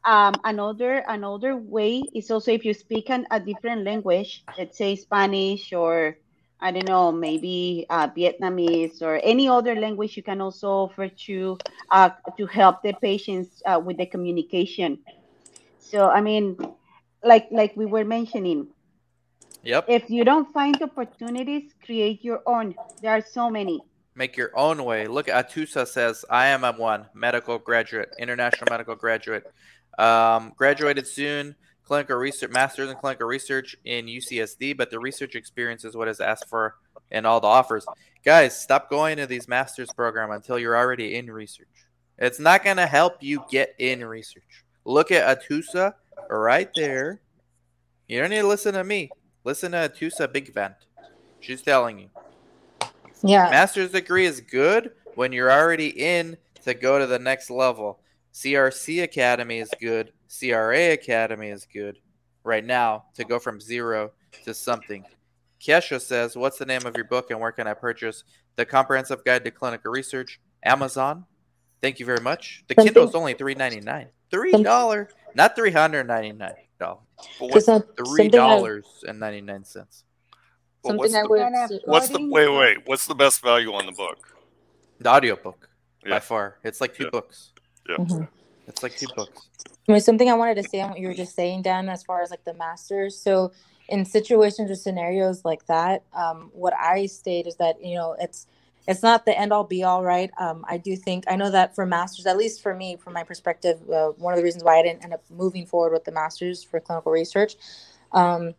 um, 0.03 0.33
another 0.43 1.03
another 1.07 1.55
way 1.55 2.03
is 2.13 2.31
also 2.31 2.51
if 2.51 2.65
you 2.65 2.73
speak 2.73 3.09
an, 3.09 3.25
a 3.31 3.39
different 3.39 3.83
language, 3.83 4.43
let's 4.57 4.77
say 4.77 4.95
Spanish 4.95 5.73
or 5.73 6.17
I 6.59 6.71
don't 6.71 6.87
know, 6.87 7.11
maybe 7.11 7.85
uh, 7.89 8.07
Vietnamese 8.09 9.01
or 9.01 9.19
any 9.23 9.47
other 9.47 9.75
language, 9.75 10.15
you 10.15 10.23
can 10.23 10.41
also 10.41 10.69
offer 10.87 11.07
to 11.07 11.57
uh, 11.91 12.09
to 12.37 12.45
help 12.47 12.81
the 12.83 12.93
patients 12.93 13.61
uh, 13.65 13.81
with 13.83 13.97
the 13.97 14.05
communication. 14.05 14.99
So 15.79 16.09
I 16.09 16.21
mean, 16.21 16.57
like 17.23 17.47
like 17.51 17.75
we 17.75 17.85
were 17.85 18.05
mentioning, 18.05 18.67
Yep. 19.63 19.85
If 19.87 20.09
you 20.09 20.23
don't 20.23 20.51
find 20.51 20.81
opportunities, 20.81 21.71
create 21.85 22.23
your 22.23 22.41
own. 22.45 22.75
There 23.01 23.11
are 23.11 23.21
so 23.21 23.49
many. 23.49 23.81
Make 24.15 24.35
your 24.35 24.51
own 24.57 24.83
way. 24.83 25.07
Look, 25.07 25.29
at 25.29 25.49
Atusa 25.49 25.87
says, 25.87 26.25
I 26.29 26.47
am 26.47 26.63
a 26.63 26.71
one 26.73 27.07
medical 27.13 27.57
graduate, 27.57 28.13
international 28.19 28.67
medical 28.69 28.95
graduate. 28.95 29.45
Um, 29.99 30.53
graduated 30.57 31.07
soon, 31.07 31.55
clinical 31.83 32.17
research, 32.17 32.51
master's 32.51 32.89
in 32.89 32.97
clinical 32.97 33.27
research 33.27 33.75
in 33.85 34.07
UCSD, 34.07 34.75
but 34.75 34.89
the 34.89 34.99
research 34.99 35.35
experience 35.35 35.85
is 35.85 35.95
what 35.95 36.07
is 36.07 36.19
asked 36.19 36.49
for 36.49 36.75
in 37.11 37.25
all 37.25 37.39
the 37.39 37.47
offers. 37.47 37.85
Guys, 38.25 38.59
stop 38.59 38.89
going 38.89 39.17
to 39.17 39.27
these 39.27 39.47
master's 39.47 39.91
program 39.91 40.31
until 40.31 40.57
you're 40.57 40.77
already 40.77 41.15
in 41.15 41.29
research. 41.31 41.67
It's 42.17 42.39
not 42.39 42.63
going 42.63 42.77
to 42.77 42.85
help 42.85 43.21
you 43.21 43.43
get 43.49 43.75
in 43.79 44.03
research. 44.05 44.65
Look 44.85 45.11
at 45.11 45.41
Atusa 45.41 45.93
right 46.29 46.69
there. 46.75 47.21
You 48.07 48.19
don't 48.19 48.29
need 48.29 48.41
to 48.41 48.47
listen 48.47 48.73
to 48.73 48.83
me. 48.83 49.09
Listen 49.43 49.71
to 49.71 49.89
Tusa 49.89 50.31
Big 50.31 50.53
Vent. 50.53 50.75
She's 51.39 51.61
telling 51.61 51.99
you. 51.99 52.09
Yeah. 53.23 53.49
Master's 53.49 53.91
degree 53.91 54.25
is 54.25 54.41
good 54.41 54.91
when 55.15 55.31
you're 55.31 55.51
already 55.51 55.87
in 55.87 56.37
to 56.63 56.73
go 56.73 56.99
to 56.99 57.07
the 57.07 57.19
next 57.19 57.49
level. 57.49 57.99
CRC 58.33 59.03
Academy 59.03 59.59
is 59.59 59.69
good. 59.79 60.13
CRA 60.29 60.93
Academy 60.93 61.49
is 61.49 61.67
good 61.71 61.97
right 62.43 62.65
now 62.65 63.05
to 63.15 63.23
go 63.23 63.39
from 63.39 63.59
zero 63.59 64.11
to 64.45 64.53
something. 64.53 65.03
Kesha 65.59 66.01
says, 66.01 66.35
What's 66.35 66.57
the 66.57 66.65
name 66.65 66.85
of 66.85 66.95
your 66.95 67.05
book 67.05 67.31
and 67.31 67.39
where 67.39 67.51
can 67.51 67.67
I 67.67 67.73
purchase 67.73 68.23
the 68.55 68.65
comprehensive 68.65 69.23
guide 69.23 69.43
to 69.45 69.51
clinical 69.51 69.91
research? 69.91 70.39
Amazon. 70.63 71.25
Thank 71.81 71.99
you 71.99 72.05
very 72.05 72.21
much. 72.21 72.63
The 72.67 72.75
Kindle 72.75 73.07
is 73.07 73.15
only 73.15 73.33
$3.99. 73.33 74.07
$3, 74.31 75.07
not 75.35 75.57
$399 75.57 76.53
three 78.05 78.27
dollars 78.29 79.03
and 79.07 79.19
ninety 79.19 79.41
nine 79.41 79.63
cents? 79.63 80.03
Something 80.85 80.97
what's, 80.97 81.13
the, 81.13 81.81
what's 81.85 82.09
the 82.09 82.27
wait 82.27 82.49
wait 82.49 82.77
what's 82.85 83.05
the 83.05 83.13
best 83.13 83.41
value 83.41 83.73
on 83.73 83.85
the 83.85 83.91
book? 83.91 84.35
The 84.99 85.09
audiobook 85.09 85.69
yeah. 86.03 86.11
by 86.11 86.19
far. 86.19 86.57
It's 86.63 86.81
like 86.81 86.95
two 86.95 87.05
yeah. 87.05 87.09
books. 87.11 87.51
Yeah. 87.87 87.97
Mm-hmm. 87.97 88.23
It's 88.67 88.83
like 88.83 88.95
two 88.95 89.07
books. 89.15 89.49
I 89.87 89.91
mean, 89.91 90.01
something 90.01 90.29
I 90.29 90.33
wanted 90.33 90.55
to 90.55 90.63
say 90.63 90.81
on 90.81 90.91
what 90.91 90.99
you 90.99 91.07
were 91.07 91.13
just 91.13 91.35
saying, 91.35 91.63
Dan, 91.63 91.89
as 91.89 92.03
far 92.03 92.21
as 92.21 92.29
like 92.29 92.43
the 92.45 92.53
masters. 92.53 93.17
So 93.17 93.51
in 93.89 94.05
situations 94.05 94.71
or 94.71 94.75
scenarios 94.75 95.43
like 95.43 95.65
that, 95.65 96.03
um, 96.13 96.49
what 96.53 96.73
I 96.73 97.07
state 97.07 97.47
is 97.47 97.55
that 97.57 97.83
you 97.83 97.95
know 97.95 98.15
it's 98.19 98.47
it's 98.87 99.03
not 99.03 99.25
the 99.25 99.37
end 99.37 99.53
all 99.53 99.63
be 99.63 99.83
all, 99.83 100.03
right? 100.03 100.31
Um, 100.39 100.65
I 100.67 100.77
do 100.77 100.95
think 100.95 101.25
I 101.27 101.35
know 101.35 101.51
that 101.51 101.75
for 101.75 101.85
masters, 101.85 102.25
at 102.25 102.37
least 102.37 102.61
for 102.61 102.75
me, 102.75 102.95
from 102.95 103.13
my 103.13 103.23
perspective, 103.23 103.77
uh, 103.89 104.09
one 104.17 104.33
of 104.33 104.37
the 104.37 104.43
reasons 104.43 104.63
why 104.63 104.79
I 104.79 104.83
didn't 104.83 105.03
end 105.03 105.13
up 105.13 105.23
moving 105.29 105.65
forward 105.65 105.93
with 105.93 106.03
the 106.03 106.11
masters 106.11 106.63
for 106.63 106.79
clinical 106.79 107.11
research, 107.11 107.55
um, 108.11 108.53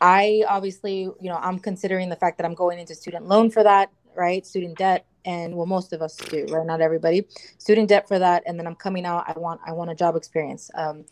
I 0.00 0.44
obviously, 0.48 1.02
you 1.02 1.16
know, 1.22 1.36
I'm 1.36 1.58
considering 1.58 2.08
the 2.08 2.16
fact 2.16 2.38
that 2.38 2.44
I'm 2.44 2.54
going 2.54 2.78
into 2.78 2.94
student 2.94 3.26
loan 3.26 3.50
for 3.50 3.62
that, 3.62 3.90
right? 4.14 4.46
Student 4.46 4.78
debt, 4.78 5.06
and 5.24 5.54
well, 5.56 5.66
most 5.66 5.92
of 5.92 6.02
us 6.02 6.16
do, 6.16 6.46
right? 6.50 6.66
Not 6.66 6.80
everybody, 6.80 7.26
student 7.58 7.88
debt 7.88 8.06
for 8.06 8.18
that, 8.18 8.42
and 8.46 8.58
then 8.58 8.66
I'm 8.66 8.74
coming 8.74 9.06
out. 9.06 9.24
I 9.26 9.38
want 9.38 9.60
I 9.66 9.72
want 9.72 9.90
a 9.90 9.94
job 9.94 10.16
experience. 10.16 10.70
Um, 10.74 11.04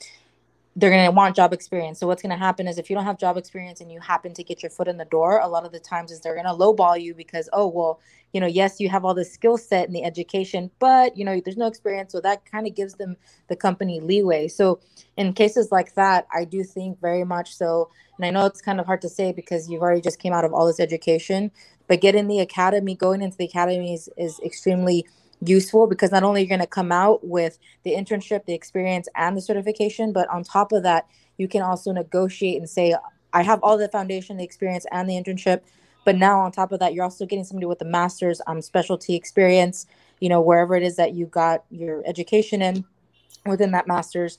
they're 0.74 0.90
going 0.90 1.04
to 1.04 1.10
want 1.10 1.36
job 1.36 1.52
experience. 1.52 2.00
So 2.00 2.06
what's 2.06 2.22
going 2.22 2.30
to 2.30 2.36
happen 2.36 2.66
is 2.66 2.78
if 2.78 2.88
you 2.88 2.96
don't 2.96 3.04
have 3.04 3.18
job 3.18 3.36
experience 3.36 3.80
and 3.80 3.92
you 3.92 4.00
happen 4.00 4.32
to 4.34 4.42
get 4.42 4.62
your 4.62 4.70
foot 4.70 4.88
in 4.88 4.96
the 4.96 5.04
door, 5.04 5.38
a 5.38 5.48
lot 5.48 5.66
of 5.66 5.72
the 5.72 5.78
times 5.78 6.10
is 6.10 6.20
they're 6.20 6.34
going 6.34 6.46
to 6.46 6.52
lowball 6.52 7.00
you 7.00 7.14
because 7.14 7.48
oh 7.52 7.66
well, 7.66 8.00
you 8.32 8.40
know, 8.40 8.46
yes, 8.46 8.80
you 8.80 8.88
have 8.88 9.04
all 9.04 9.12
the 9.12 9.24
skill 9.24 9.58
set 9.58 9.86
and 9.86 9.94
the 9.94 10.02
education, 10.02 10.70
but 10.78 11.16
you 11.16 11.24
know, 11.24 11.40
there's 11.44 11.58
no 11.58 11.66
experience, 11.66 12.12
so 12.12 12.20
that 12.22 12.50
kind 12.50 12.66
of 12.66 12.74
gives 12.74 12.94
them 12.94 13.16
the 13.48 13.56
company 13.56 14.00
leeway. 14.00 14.48
So 14.48 14.80
in 15.18 15.34
cases 15.34 15.70
like 15.70 15.94
that, 15.94 16.26
I 16.34 16.44
do 16.44 16.64
think 16.64 16.98
very 17.00 17.24
much 17.24 17.54
so. 17.54 17.90
And 18.16 18.24
I 18.24 18.30
know 18.30 18.46
it's 18.46 18.62
kind 18.62 18.80
of 18.80 18.86
hard 18.86 19.02
to 19.02 19.08
say 19.10 19.32
because 19.32 19.68
you've 19.68 19.82
already 19.82 20.00
just 20.00 20.18
came 20.18 20.32
out 20.32 20.44
of 20.44 20.54
all 20.54 20.66
this 20.66 20.80
education, 20.80 21.50
but 21.86 22.00
getting 22.00 22.28
the 22.28 22.40
academy, 22.40 22.94
going 22.94 23.20
into 23.20 23.36
the 23.36 23.44
academy 23.44 23.92
is, 23.92 24.08
is 24.16 24.40
extremely 24.42 25.06
useful 25.44 25.86
because 25.86 26.12
not 26.12 26.22
only 26.22 26.40
you're 26.40 26.48
going 26.48 26.60
to 26.60 26.66
come 26.66 26.92
out 26.92 27.26
with 27.26 27.58
the 27.82 27.92
internship, 27.92 28.44
the 28.44 28.54
experience, 28.54 29.08
and 29.16 29.36
the 29.36 29.40
certification, 29.40 30.12
but 30.12 30.28
on 30.28 30.44
top 30.44 30.72
of 30.72 30.82
that, 30.84 31.06
you 31.36 31.48
can 31.48 31.62
also 31.62 31.92
negotiate 31.92 32.58
and 32.58 32.68
say, 32.68 32.94
I 33.32 33.42
have 33.42 33.60
all 33.62 33.76
the 33.78 33.88
foundation, 33.88 34.36
the 34.36 34.44
experience, 34.44 34.86
and 34.92 35.08
the 35.08 35.14
internship, 35.14 35.62
But 36.04 36.16
now 36.16 36.40
on 36.40 36.52
top 36.52 36.72
of 36.72 36.80
that, 36.80 36.94
you're 36.94 37.04
also 37.04 37.26
getting 37.26 37.44
somebody 37.44 37.66
with 37.66 37.80
a 37.80 37.84
master's 37.86 38.40
um, 38.46 38.60
specialty 38.60 39.14
experience, 39.14 39.86
you 40.20 40.28
know, 40.28 40.40
wherever 40.40 40.74
it 40.74 40.82
is 40.82 40.96
that 40.96 41.14
you 41.14 41.26
got 41.26 41.64
your 41.70 42.02
education 42.06 42.62
in 42.62 42.84
within 43.46 43.70
that 43.72 43.86
master's. 43.86 44.38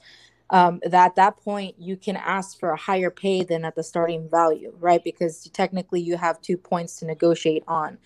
Um, 0.49 0.81
that 0.83 1.05
at 1.05 1.15
that 1.15 1.37
point 1.37 1.75
you 1.79 1.95
can 1.95 2.15
ask 2.15 2.59
for 2.59 2.71
a 2.71 2.77
higher 2.77 3.09
pay 3.09 3.43
than 3.43 3.65
at 3.65 3.75
the 3.75 3.83
starting 3.83 4.29
value, 4.29 4.73
right? 4.79 5.03
Because 5.03 5.49
technically 5.53 6.01
you 6.01 6.17
have 6.17 6.41
two 6.41 6.57
points 6.57 6.97
to 6.97 7.05
negotiate 7.05 7.63
on. 7.67 7.97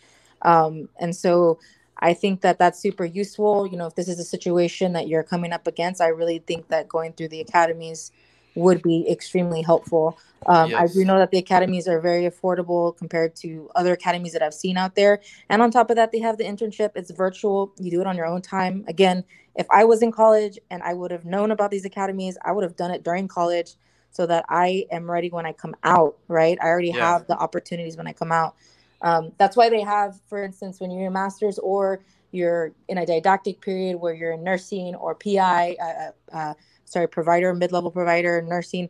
Um, 0.44 0.88
and 1.00 1.16
so 1.16 1.60
I 2.00 2.14
think 2.14 2.42
that 2.42 2.60
that's 2.60 2.80
super 2.80 3.06
useful. 3.06 3.68
You 3.68 3.78
know, 3.78 3.88
if 3.88 3.96
this 3.96 4.08
is 4.08 4.20
a 4.20 4.24
situation 4.24 4.94
that 4.94 5.08
you're 5.08 5.24
coming 5.24 5.54
up 5.54 5.68
against, 5.68 6.02
I 6.02 6.08
really 6.08 6.40
think 6.40 6.68
that 6.70 6.88
going 6.88 7.14
through 7.14 7.30
the 7.30 7.42
academies 7.42 8.12
would 8.56 8.82
be 8.82 9.10
extremely 9.10 9.62
helpful. 9.62 10.18
Um, 10.48 10.74
I 10.76 10.88
do 10.88 11.06
know 11.06 11.18
that 11.20 11.32
the 11.32 11.38
academies 11.38 11.88
are 11.88 12.00
very 12.00 12.24
affordable 12.24 12.96
compared 12.98 13.36
to 13.38 13.70
other 13.76 13.94
academies 13.94 14.34
that 14.34 14.42
I've 14.42 14.54
seen 14.54 14.78
out 14.78 14.96
there. 14.96 15.22
And 15.50 15.62
on 15.62 15.72
top 15.72 15.90
of 15.90 15.96
that, 15.96 16.12
they 16.12 16.20
have 16.20 16.38
the 16.38 16.44
internship. 16.44 16.92
It's 16.96 17.12
virtual. 17.12 17.72
You 17.78 17.92
do 17.92 18.02
it 18.02 18.08
on 18.08 18.16
your 18.16 18.26
own 18.26 18.42
time. 18.42 18.84
Again, 18.88 19.24
if 19.56 19.68
I 19.70 19.84
was 19.86 20.02
in 20.02 20.12
college 20.12 20.58
and 20.72 20.82
I 20.84 20.94
would 20.94 21.12
have 21.12 21.26
known 21.26 21.52
about 21.52 21.72
these 21.72 21.86
academies, 21.86 22.38
I 22.44 22.52
would 22.52 22.64
have 22.64 22.76
done 22.76 22.92
it 22.92 23.04
during 23.04 23.28
college 23.28 23.76
so 24.12 24.26
that 24.26 24.46
I 24.50 24.86
am 24.92 25.10
ready 25.10 25.30
when 25.30 25.46
I 25.46 25.54
come 25.54 25.76
out, 25.84 26.18
right? 26.28 26.58
I 26.62 26.68
already 26.68 26.90
Yeah. 26.90 27.06
have 27.06 27.28
the 27.28 27.38
opportunities 27.38 27.98
when 27.98 28.08
I 28.08 28.14
come 28.14 28.32
out. 28.32 28.56
Um, 29.02 29.32
that's 29.38 29.56
why 29.56 29.70
they 29.70 29.82
have, 29.82 30.20
for 30.28 30.44
instance, 30.44 30.80
when 30.80 30.92
you're 30.92 31.08
a 31.08 31.12
master's 31.12 31.60
or 31.60 32.02
you're 32.32 32.74
in 32.88 32.98
a 32.98 33.06
didactic 33.06 33.62
period 33.62 33.98
where 33.98 34.14
you're 34.14 34.34
in 34.34 34.44
nursing 34.44 34.96
or 34.96 35.16
PI, 35.16 35.76
uh, 35.82 36.36
uh, 36.36 36.54
sorry, 36.86 37.08
provider, 37.08 37.54
mid-level 37.54 37.92
provider, 37.92 38.42
nursing, 38.42 38.90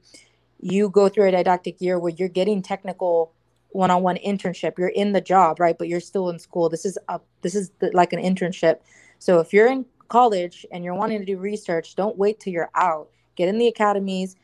you 0.60 0.90
go 0.90 1.10
through 1.10 1.28
a 1.28 1.32
didactic 1.32 1.80
year 1.82 2.00
where 2.00 2.14
you're 2.14 2.30
getting 2.30 2.62
technical 2.62 3.32
one-on-one 3.70 4.18
internship. 4.18 4.78
You're 4.78 4.88
in 4.90 5.12
the 5.12 5.22
job, 5.22 5.60
right? 5.60 5.78
But 5.78 5.88
you're 5.88 6.00
still 6.00 6.30
in 6.30 6.40
school. 6.40 6.70
This 6.70 6.86
is 6.86 6.98
a 7.10 7.20
this 7.42 7.54
is 7.54 7.72
the, 7.80 7.92
like 7.94 8.14
an 8.14 8.20
internship. 8.20 8.80
So 9.20 9.40
if 9.40 9.54
you're 9.54 9.68
in 9.68 9.86
college 10.08 10.66
and 10.72 10.84
you're 10.84 10.96
wanting 10.96 11.20
to 11.20 11.26
do 11.26 11.38
research, 11.38 11.96
don't 11.96 12.18
wait 12.18 12.40
till 12.40 12.54
you're 12.54 12.72
out. 12.76 13.10
Get 13.36 13.50
in 13.50 13.58
the 13.58 13.68
academies, 13.68 14.36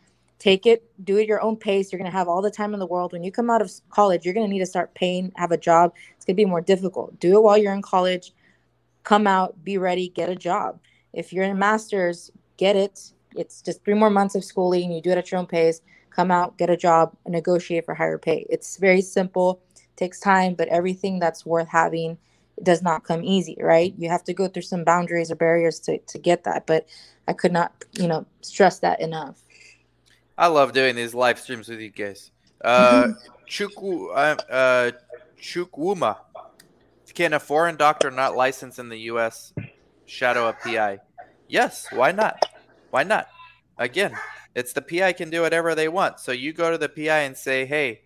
take 0.43 0.65
it, 0.65 0.83
do 1.05 1.15
it 1.15 1.25
your 1.25 1.41
own 1.41 1.55
pace. 1.55 1.89
You're 1.89 1.99
gonna 1.99 2.11
have 2.11 2.27
all 2.27 2.41
the 2.41 2.51
time 2.51 2.73
in 2.73 2.79
the 2.81 2.85
world. 2.85 3.13
When 3.13 3.23
you 3.23 3.31
come 3.31 3.49
out 3.49 3.61
of 3.61 3.71
college, 3.89 4.25
you're 4.25 4.33
gonna 4.33 4.49
need 4.49 4.59
to 4.59 4.65
start 4.65 4.93
paying, 4.93 5.31
have 5.37 5.53
a 5.53 5.57
job. 5.57 5.93
It's 6.17 6.25
gonna 6.25 6.35
be 6.35 6.43
more 6.43 6.59
difficult. 6.59 7.17
Do 7.21 7.37
it 7.37 7.43
while 7.43 7.57
you're 7.57 7.73
in 7.73 7.81
college. 7.81 8.33
Come 9.03 9.25
out, 9.25 9.63
be 9.63 9.77
ready, 9.77 10.09
get 10.09 10.27
a 10.27 10.35
job. 10.35 10.81
If 11.13 11.31
you're 11.31 11.45
in 11.45 11.51
a 11.51 11.55
master's, 11.55 12.29
get 12.57 12.75
it. 12.75 13.13
It's 13.37 13.61
just 13.61 13.85
three 13.85 13.93
more 13.93 14.09
months 14.09 14.35
of 14.35 14.43
schooling. 14.43 14.91
You 14.91 15.01
do 15.01 15.11
it 15.11 15.17
at 15.17 15.31
your 15.31 15.39
own 15.39 15.47
pace. 15.47 15.79
Come 16.09 16.29
out, 16.29 16.57
get 16.57 16.69
a 16.69 16.75
job, 16.75 17.15
negotiate 17.25 17.85
for 17.85 17.93
higher 17.93 18.17
pay. 18.17 18.45
It's 18.49 18.75
very 18.75 19.01
simple, 19.01 19.61
takes 19.95 20.19
time, 20.19 20.55
but 20.55 20.67
everything 20.67 21.19
that's 21.19 21.45
worth 21.45 21.69
having 21.69 22.17
does 22.61 22.81
not 22.81 23.05
come 23.05 23.23
easy, 23.23 23.55
right? 23.61 23.93
You 23.97 24.09
have 24.09 24.25
to 24.25 24.33
go 24.33 24.49
through 24.49 24.63
some 24.63 24.83
boundaries 24.83 25.31
or 25.31 25.35
barriers 25.35 25.79
to, 25.81 25.99
to 25.99 26.19
get 26.19 26.43
that. 26.43 26.67
But 26.67 26.87
I 27.29 27.33
could 27.33 27.53
not, 27.53 27.85
you 27.93 28.07
know, 28.07 28.25
stress 28.41 28.79
that 28.79 28.99
enough. 28.99 29.41
I 30.37 30.47
love 30.47 30.73
doing 30.73 30.95
these 30.95 31.13
live 31.13 31.39
streams 31.39 31.67
with 31.69 31.79
you 31.79 31.89
guys. 31.89 32.31
Uh, 32.63 33.09
Chukwu, 33.49 34.09
uh, 34.11 34.51
uh, 34.51 34.91
Chukwuma. 35.39 36.17
Can 37.13 37.33
a 37.33 37.39
foreign 37.39 37.75
doctor 37.75 38.09
not 38.09 38.35
licensed 38.35 38.79
in 38.79 38.89
the 38.89 38.97
U.S. 39.01 39.53
shadow 40.07 40.47
a 40.49 40.53
PI? 40.53 40.97
Yes. 41.47 41.85
Why 41.91 42.11
not? 42.11 42.43
Why 42.89 43.03
not? 43.03 43.27
Again, 43.77 44.17
it's 44.55 44.73
the 44.73 44.81
PI 44.81 45.13
can 45.13 45.29
do 45.29 45.41
whatever 45.41 45.75
they 45.75 45.87
want. 45.87 46.19
So 46.19 46.31
you 46.31 46.53
go 46.53 46.71
to 46.71 46.77
the 46.77 46.89
PI 46.89 47.19
and 47.19 47.37
say, 47.37 47.65
"Hey, 47.67 48.01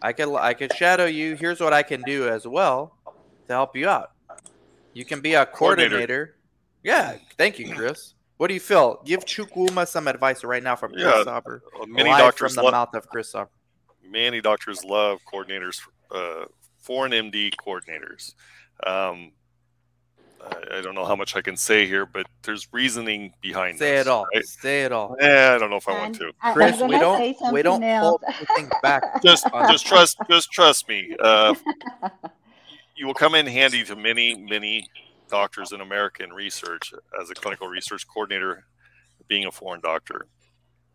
I 0.00 0.12
could 0.12 0.32
I 0.36 0.54
could 0.54 0.72
shadow 0.74 1.06
you. 1.06 1.34
Here's 1.34 1.60
what 1.60 1.72
I 1.72 1.82
can 1.82 2.02
do 2.02 2.28
as 2.28 2.46
well 2.46 2.94
to 3.48 3.52
help 3.52 3.74
you 3.76 3.88
out. 3.88 4.12
You 4.92 5.04
can 5.04 5.20
be 5.20 5.34
a 5.34 5.44
Coordinator. 5.44 5.90
coordinator. 5.96 6.36
Yeah. 6.84 7.16
Thank 7.36 7.58
you, 7.58 7.74
Chris. 7.74 8.14
What 8.36 8.48
do 8.48 8.54
you 8.54 8.60
feel? 8.60 9.00
Give 9.04 9.24
Chukwuma 9.24 9.88
some 9.88 10.08
advice 10.08 10.44
right 10.44 10.62
now 10.62 10.76
from 10.76 10.92
Chris 10.92 11.04
Yeah, 11.04 11.24
Sauber. 11.24 11.62
Uh, 11.80 11.86
Many 11.86 12.10
Live 12.10 12.18
doctors 12.18 12.52
from 12.54 12.56
the 12.56 12.62
love 12.64 12.72
mouth 12.72 12.94
of 12.94 13.08
Chris 13.08 13.30
Sauber. 13.32 13.50
many 14.04 14.40
doctors 14.40 14.84
love 14.84 15.20
coordinators, 15.32 15.80
uh, 16.14 16.44
foreign 16.80 17.12
MD 17.12 17.52
coordinators. 17.56 18.34
Um, 18.86 19.32
I, 20.44 20.78
I 20.78 20.80
don't 20.82 20.94
know 20.94 21.06
how 21.06 21.16
much 21.16 21.34
I 21.34 21.40
can 21.40 21.56
say 21.56 21.86
here, 21.86 22.04
but 22.04 22.26
there's 22.42 22.68
reasoning 22.72 23.32
behind 23.40 23.78
Say 23.78 23.92
this, 23.92 24.06
it 24.06 24.10
all. 24.10 24.26
right? 24.34 24.44
Say 24.46 24.82
it 24.82 24.92
all. 24.92 25.16
Eh, 25.18 25.54
I 25.54 25.58
don't 25.58 25.70
know 25.70 25.76
if 25.76 25.88
I 25.88 25.98
want 25.98 26.14
to. 26.16 26.30
I- 26.42 26.52
Chris, 26.52 26.80
we 26.82 26.98
don't 26.98 27.20
we 27.52 27.62
don't 27.62 27.80
something 27.80 27.98
hold 28.00 28.22
else. 28.22 28.36
anything 28.50 28.70
back. 28.82 29.02
Just, 29.22 29.46
just 29.68 29.86
trust, 29.86 30.18
just 30.30 30.52
trust 30.52 30.88
me. 30.88 31.16
Uh, 31.18 31.54
you 32.96 33.06
will 33.06 33.14
come 33.14 33.34
in 33.34 33.46
handy 33.46 33.82
to 33.84 33.96
many, 33.96 34.36
many 34.36 34.86
doctors 35.28 35.72
in 35.72 35.80
America 35.80 36.22
in 36.22 36.32
research 36.32 36.92
as 37.20 37.30
a 37.30 37.34
clinical 37.34 37.68
research 37.68 38.06
coordinator, 38.06 38.64
being 39.28 39.46
a 39.46 39.52
foreign 39.52 39.80
doctor. 39.80 40.26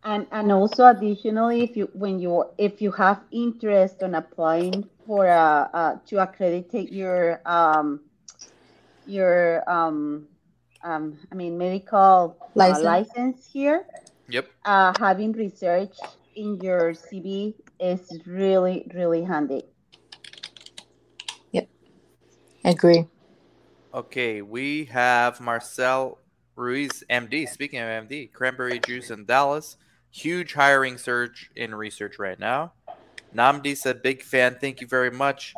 And 0.04 0.26
and 0.32 0.52
also 0.52 0.86
additionally, 0.86 1.62
if 1.62 1.76
you 1.76 1.88
when 1.94 2.18
you 2.18 2.44
if 2.58 2.82
you 2.82 2.90
have 2.92 3.22
interest 3.32 4.02
on 4.02 4.14
applying 4.14 4.88
for 5.06 5.26
a 5.26 5.70
uh, 5.72 5.96
to 6.06 6.18
accreditate 6.22 6.92
your 6.92 7.40
um 7.46 8.00
your 9.04 9.68
um 9.70 10.28
um 10.82 11.18
I 11.30 11.34
mean 11.36 11.58
medical 11.58 12.36
uh, 12.60 12.78
License. 12.78 12.82
license 12.82 13.48
here, 13.52 13.86
Yep. 14.28 14.48
uh, 14.64 14.92
having 14.98 15.32
research 15.32 15.96
in 16.34 16.60
your 16.60 16.92
CV 16.94 17.54
is 17.80 18.20
really 18.26 18.90
really 18.94 19.22
handy. 19.22 19.62
Yep, 21.52 21.68
I 22.64 22.70
agree. 22.70 23.06
Okay, 23.94 24.40
we 24.40 24.86
have 24.86 25.38
Marcel 25.38 26.16
Ruiz, 26.56 27.04
MD. 27.10 27.46
Speaking 27.46 27.78
of 27.78 27.88
MD, 27.88 28.32
cranberry 28.32 28.78
juice 28.78 29.10
in 29.10 29.26
Dallas. 29.26 29.76
Huge 30.10 30.54
hiring 30.54 30.96
surge 30.96 31.50
in 31.56 31.74
research 31.74 32.18
right 32.18 32.38
now. 32.38 32.72
Namdi 33.36 33.76
said, 33.76 34.00
big 34.00 34.22
fan. 34.22 34.56
Thank 34.58 34.80
you 34.80 34.86
very 34.86 35.10
much. 35.10 35.54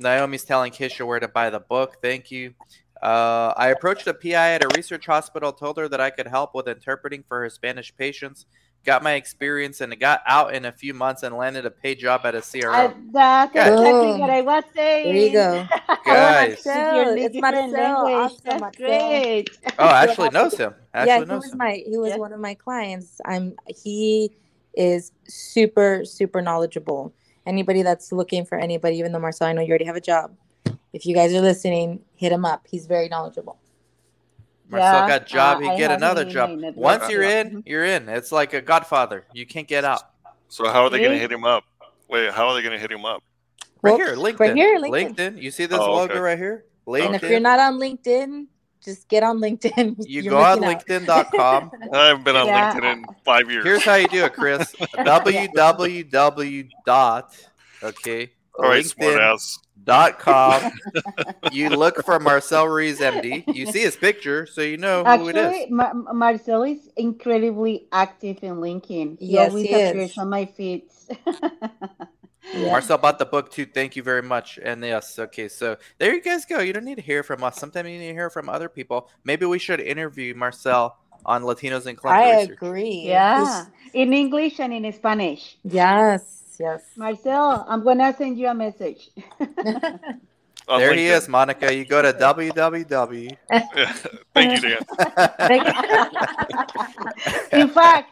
Naomi's 0.00 0.42
telling 0.42 0.72
Kisha 0.72 1.06
where 1.06 1.20
to 1.20 1.28
buy 1.28 1.48
the 1.48 1.60
book. 1.60 1.98
Thank 2.02 2.32
you. 2.32 2.54
Uh, 3.00 3.54
I 3.56 3.68
approached 3.68 4.08
a 4.08 4.14
PI 4.14 4.54
at 4.54 4.64
a 4.64 4.68
research 4.74 5.06
hospital, 5.06 5.52
told 5.52 5.76
her 5.78 5.88
that 5.88 6.00
I 6.00 6.10
could 6.10 6.26
help 6.26 6.56
with 6.56 6.66
interpreting 6.66 7.22
for 7.28 7.40
her 7.42 7.50
Spanish 7.50 7.96
patients. 7.96 8.46
Got 8.86 9.02
my 9.02 9.14
experience 9.14 9.80
and 9.80 9.98
got 9.98 10.22
out 10.26 10.54
in 10.54 10.64
a 10.64 10.70
few 10.72 10.94
months 10.94 11.24
and 11.24 11.36
landed 11.36 11.66
a 11.66 11.70
paid 11.72 11.98
job 11.98 12.20
at 12.24 12.36
a 12.36 12.40
CRO. 12.40 12.70
Uh, 12.72 12.92
that's 13.12 13.52
Guys. 13.52 13.66
exactly 13.72 13.90
Boom. 13.90 14.20
what 14.20 14.30
I 14.30 14.40
was 14.42 14.64
saying. 14.76 15.12
There 15.12 15.22
you 15.26 15.32
go. 15.32 15.66
Guys. 16.06 16.64
Marcel, 16.66 17.14
it's 17.16 17.34
Marcel. 17.34 18.06
Awesome, 18.06 18.38
That's 18.44 18.60
Marcel. 18.60 18.86
great. 18.86 19.50
oh, 19.80 19.84
Ashley 19.86 20.30
knows 20.30 20.56
him. 20.56 20.72
Ashley 20.94 21.08
yeah, 21.08 21.18
he 21.18 21.24
knows 21.24 21.42
was 21.42 21.52
him. 21.52 21.58
my 21.58 21.82
he 21.84 21.98
was 21.98 22.10
Yeah. 22.10 22.16
one 22.18 22.32
of 22.32 22.38
my 22.38 22.54
clients. 22.54 23.20
I'm 23.26 23.56
he 23.66 24.30
is 24.74 25.10
super 25.26 26.04
super 26.04 26.40
knowledgeable. 26.40 27.12
Anybody 27.44 27.82
that's 27.82 28.12
looking 28.12 28.44
for 28.44 28.56
anybody, 28.56 28.98
even 28.98 29.10
though 29.10 29.18
Marcel, 29.18 29.48
I 29.48 29.52
know 29.52 29.62
you 29.62 29.70
already 29.70 29.84
have 29.86 29.96
a 29.96 30.00
job. 30.00 30.32
If 30.92 31.06
you 31.06 31.14
guys 31.14 31.34
are 31.34 31.40
listening, 31.40 32.00
hit 32.14 32.30
him 32.30 32.44
up. 32.44 32.66
He's 32.70 32.86
very 32.86 33.08
knowledgeable. 33.08 33.58
Marcel 34.68 35.08
Yeah, 35.08 35.18
got 35.18 35.26
job, 35.26 35.58
uh, 35.58 35.60
he 35.70 35.76
get 35.76 35.90
another 35.90 36.24
job. 36.24 36.50
Once 36.74 37.08
you're 37.08 37.22
in, 37.22 37.62
you're 37.66 37.84
in. 37.84 38.08
It's 38.08 38.32
like 38.32 38.52
a 38.54 38.60
Godfather. 38.60 39.24
You 39.32 39.46
can't 39.46 39.68
get 39.68 39.84
out. 39.84 40.02
So 40.48 40.66
how 40.68 40.82
are 40.84 40.90
they 40.90 40.98
going 40.98 41.12
to 41.12 41.18
hit 41.18 41.32
him 41.32 41.44
up? 41.44 41.64
Wait, 42.08 42.30
how 42.32 42.48
are 42.48 42.54
they 42.54 42.62
going 42.62 42.72
to 42.72 42.78
hit 42.78 42.90
him 42.90 43.04
up? 43.04 43.22
Right 43.82 43.92
Well, 43.92 43.96
here, 43.98 44.16
LinkedIn. 44.16 44.38
right 44.40 44.54
here, 44.56 44.78
LinkedIn. 44.78 45.40
You 45.42 45.50
see 45.50 45.66
this 45.66 45.78
Oh, 45.78 45.92
logo 45.92 46.14
okay. 46.14 46.20
right 46.20 46.38
here? 46.38 46.64
LinkedIn. 46.86 47.06
And 47.06 47.14
if 47.16 47.22
you're 47.24 47.40
not 47.40 47.58
on 47.58 47.78
LinkedIn, 47.80 48.46
just 48.84 49.08
get 49.08 49.22
on 49.24 49.38
LinkedIn. 49.40 49.96
you 50.06 50.22
You're 50.22 50.30
go 50.32 50.38
on. 50.42 50.60
LinkedIn.com. 50.60 51.70
I 51.92 52.06
haven't 52.06 52.24
been 52.24 52.36
on 52.36 52.46
Yeah. 52.46 52.72
LinkedIn 52.74 52.92
in 52.92 53.04
five 53.24 53.50
years. 53.50 53.64
Here's 53.64 53.84
how 53.84 53.96
you 53.96 54.06
do 54.08 54.24
it, 54.24 54.32
Chris. 54.32 54.72
www 54.96 56.68
dot 56.84 57.36
okay 57.82 58.30
All 58.58 58.68
right, 58.68 58.84
LinkedIn 58.84 59.58
dot 59.84 60.18
com. 60.18 60.72
you 61.52 61.68
look 61.68 62.04
for 62.04 62.18
Marcel 62.18 62.66
Ruiz, 62.68 63.00
MD. 63.00 63.44
You 63.54 63.66
see 63.66 63.80
his 63.80 63.96
picture, 63.96 64.46
so 64.46 64.60
you 64.62 64.76
know 64.78 65.04
who 65.04 65.28
it 65.28 65.36
is. 65.36 65.46
Actually, 65.46 65.68
Marcel 66.14 66.62
is 66.64 66.88
incredibly 66.96 67.86
active 67.92 68.38
in 68.42 68.56
LinkedIn. 68.56 69.18
He 69.20 69.26
Yes, 69.26 69.50
always 69.50 69.66
he 69.66 69.74
is. 69.74 70.18
on 70.18 70.28
my 70.30 70.44
feeds. 70.46 71.08
Yeah. 72.54 72.70
Marcel 72.70 72.96
bought 72.98 73.18
the 73.18 73.26
book 73.26 73.50
too. 73.50 73.66
Thank 73.66 73.96
you 73.96 74.04
very 74.04 74.22
much. 74.22 74.58
And 74.62 74.82
yes, 74.84 75.18
okay, 75.18 75.48
so 75.48 75.76
there 75.98 76.14
you 76.14 76.22
guys 76.22 76.44
go. 76.44 76.60
You 76.60 76.72
don't 76.72 76.84
need 76.84 76.94
to 76.94 77.02
hear 77.02 77.24
from 77.24 77.42
us. 77.42 77.56
Sometimes 77.58 77.88
you 77.88 77.98
need 77.98 78.06
to 78.08 78.12
hear 78.14 78.30
from 78.30 78.48
other 78.48 78.68
people. 78.68 79.08
Maybe 79.24 79.46
we 79.46 79.58
should 79.58 79.80
interview 79.80 80.32
Marcel 80.34 80.96
on 81.24 81.42
Latinos 81.42 81.86
in 81.88 81.96
Clinical 81.96 82.10
I 82.24 82.42
Research. 82.42 82.50
agree. 82.52 83.02
yeah, 83.04 83.66
in 83.94 84.12
English 84.12 84.60
and 84.60 84.72
in 84.72 84.92
Spanish. 84.92 85.56
Yes. 85.64 86.45
Yes. 86.58 86.82
Marcel, 86.96 87.64
I'm 87.68 87.84
gonna 87.84 88.14
send 88.16 88.38
you 88.38 88.48
a 88.48 88.54
message. 88.54 89.10
On 90.68 90.78
There 90.78 90.94
he 90.94 91.06
LinkedIn. 91.06 91.08
is, 91.08 91.28
Monica. 91.28 91.72
You 91.74 91.84
go 91.84 92.00
to 92.02 92.12
www. 92.12 93.36
Thank 94.34 94.54
you, 94.54 94.60
Dan. 94.60 94.78
in 97.52 97.68
fact, 97.68 98.10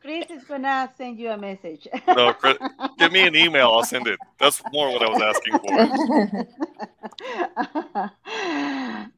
Chris 0.00 0.26
is 0.30 0.44
gonna 0.44 0.92
send 0.98 1.18
you 1.18 1.30
a 1.30 1.36
message. 1.38 1.88
No, 2.14 2.32
Chris, 2.34 2.58
give 2.98 3.12
me 3.12 3.26
an 3.26 3.34
email. 3.36 3.68
I'll 3.70 3.82
send 3.84 4.06
it. 4.08 4.18
That's 4.38 4.62
more 4.72 4.90
what 4.92 5.02
I 5.02 5.08
was 5.08 5.22
asking 5.22 5.58
for. 5.60 6.46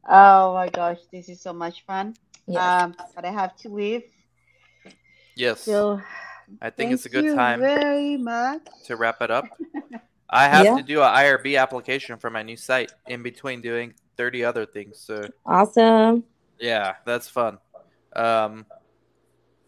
oh 0.09 0.55
my 0.55 0.69
gosh, 0.69 0.99
this 1.13 1.29
is 1.29 1.41
so 1.41 1.53
much 1.53 1.85
fun. 1.87 2.15
yes. 2.47 2.83
Um, 2.85 2.95
but 3.15 3.25
I 3.25 3.31
have 3.31 3.57
to 3.59 3.69
leave. 3.69 4.03
Yes. 5.37 5.61
So 5.63 6.01
I 6.61 6.71
think 6.71 6.89
thank 6.89 6.93
it's 6.93 7.07
a 7.07 7.09
good 7.09 7.25
you 7.25 7.35
time 7.35 7.61
very 7.61 8.17
much. 8.17 8.63
to 8.85 8.97
wrap 8.97 9.21
it 9.23 9.31
up. 9.31 9.45
I 10.31 10.49
have 10.49 10.65
Yeah. 10.65 10.77
to 10.77 10.83
do 10.83 11.03
an 11.03 11.09
IRB 11.15 11.59
application 11.61 12.19
for 12.19 12.31
my 12.31 12.43
new 12.43 12.57
site 12.57 12.93
in 13.07 13.23
between 13.23 13.61
doing 13.61 13.95
30 14.17 14.45
other 14.45 14.67
things. 14.67 14.99
So 15.01 15.27
awesome. 15.47 16.25
yeah, 16.59 16.97
that's 17.07 17.29
fun. 17.29 17.59
Um, 18.15 18.67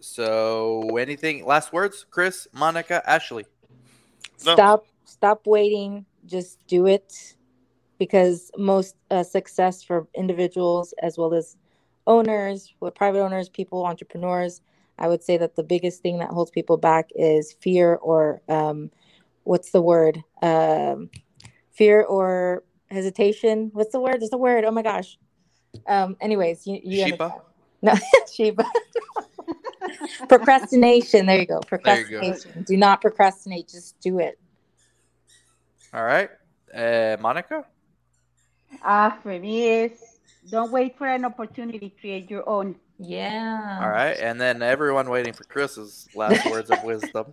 so 0.01 0.97
anything 0.97 1.45
last 1.45 1.73
words, 1.73 2.07
Chris, 2.11 2.49
Monica, 2.53 3.03
Ashley? 3.09 3.45
No. 4.45 4.55
Stop 4.55 4.87
stop 5.05 5.47
waiting. 5.47 6.05
Just 6.27 6.59
do 6.67 6.87
it 6.87 7.35
because 7.99 8.51
most 8.57 8.97
uh, 9.11 9.23
success 9.23 9.83
for 9.83 10.07
individuals 10.15 10.95
as 11.03 11.19
well 11.19 11.35
as 11.35 11.57
owners, 12.07 12.75
with 12.81 12.95
private 12.95 13.21
owners, 13.21 13.49
people, 13.49 13.85
entrepreneurs, 13.85 14.63
I 15.01 15.09
would 15.09 15.23
say 15.23 15.37
that 15.39 15.57
the 15.57 15.63
biggest 15.63 16.03
thing 16.03 16.19
that 16.19 16.29
holds 16.29 16.51
people 16.51 16.77
back 16.77 17.11
is 17.15 17.55
fear 17.61 17.95
or 17.95 18.43
um, 18.49 18.91
what's 19.45 19.71
the 19.71 19.81
word? 19.81 20.23
Um, 20.43 21.11
fear 21.73 22.03
or 22.03 22.63
hesitation. 22.91 23.71
What's 23.73 23.93
the 23.93 24.01
word? 24.01 24.21
There's 24.21 24.33
a 24.33 24.39
word. 24.39 24.65
Oh 24.65 24.71
my 24.71 24.83
gosh. 24.83 25.19
Um, 25.87 26.17
anyways, 26.21 26.67
you, 26.67 26.81
you 26.83 27.05
Sheba? 27.05 27.35
No, 27.83 27.95
Sheba. 28.33 28.65
procrastination. 30.29 31.27
There 31.27 31.41
you 31.41 31.47
go. 31.47 31.61
There 31.83 32.01
you 32.01 32.05
go. 32.05 32.21
Procrastination. 32.21 32.65
Do 32.65 32.77
not 32.77 33.01
procrastinate. 33.01 33.69
Just 33.69 33.99
do 34.01 34.19
it. 34.19 34.39
All 35.95 36.05
right. 36.05 36.31
Uh, 36.75 37.17
Monica? 37.21 37.65
Uh, 38.85 39.11
for 39.23 39.39
me 39.39 39.69
is 39.69 39.93
don't 40.49 40.71
wait 40.71 40.97
for 40.97 41.07
an 41.07 41.25
opportunity, 41.25 41.95
create 42.01 42.31
your 42.31 42.49
own. 42.49 42.77
Yeah. 43.03 43.79
All 43.81 43.89
right. 43.89 44.17
And 44.19 44.39
then 44.41 44.63
everyone 44.63 45.09
waiting 45.09 45.33
for 45.33 45.45
Chris's 45.45 46.07
last 46.15 46.49
words 46.51 46.71
of 46.71 46.83
wisdom. 46.85 47.33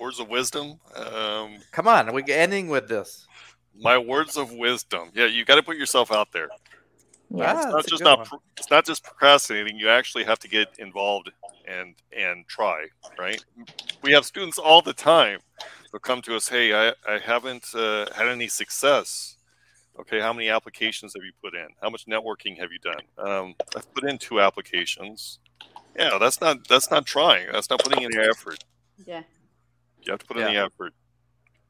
Words 0.00 0.18
of 0.18 0.28
wisdom. 0.28 0.80
Um, 0.94 1.58
Come 1.72 1.86
on, 1.86 2.12
we're 2.12 2.24
ending 2.28 2.68
with 2.68 2.88
this. 2.88 3.26
my 3.78 3.98
words 3.98 4.36
of 4.36 4.52
wisdom. 4.52 5.10
Yeah, 5.14 5.26
you 5.26 5.44
got 5.44 5.56
to 5.56 5.62
put 5.62 5.76
yourself 5.76 6.10
out 6.10 6.32
there. 6.32 6.48
Yeah. 7.30 7.52
Ah, 7.54 7.58
it's 7.58 7.72
not 7.72 7.86
just 7.86 8.04
not 8.04 8.18
one. 8.30 8.40
it's 8.56 8.70
not 8.70 8.84
just 8.86 9.02
procrastinating 9.02 9.76
you 9.78 9.88
actually 9.88 10.22
have 10.24 10.38
to 10.38 10.48
get 10.48 10.68
involved 10.78 11.30
and 11.66 11.96
and 12.16 12.46
try 12.46 12.86
right 13.18 13.44
we 14.02 14.12
have 14.12 14.24
students 14.24 14.58
all 14.58 14.80
the 14.80 14.92
time 14.92 15.40
who 15.90 15.98
come 15.98 16.22
to 16.22 16.36
us 16.36 16.48
hey 16.48 16.72
i, 16.72 16.92
I 17.08 17.18
haven't 17.18 17.74
uh, 17.74 18.06
had 18.14 18.28
any 18.28 18.46
success 18.46 19.35
okay 19.98 20.20
how 20.20 20.32
many 20.32 20.48
applications 20.48 21.14
have 21.14 21.22
you 21.24 21.32
put 21.42 21.54
in 21.54 21.66
how 21.82 21.88
much 21.90 22.06
networking 22.06 22.58
have 22.58 22.70
you 22.72 22.78
done 22.78 23.00
um, 23.26 23.54
i've 23.76 23.92
put 23.94 24.08
in 24.08 24.18
two 24.18 24.40
applications 24.40 25.38
yeah 25.98 26.16
that's 26.20 26.40
not 26.40 26.66
that's 26.68 26.90
not 26.90 27.06
trying 27.06 27.46
that's 27.52 27.70
not 27.70 27.82
putting 27.82 28.02
in 28.02 28.10
the 28.10 28.22
effort 28.28 28.62
Yeah. 29.06 29.22
you 30.02 30.10
have 30.12 30.20
to 30.20 30.26
put 30.26 30.36
in 30.38 30.44
the 30.44 30.56
effort 30.56 30.92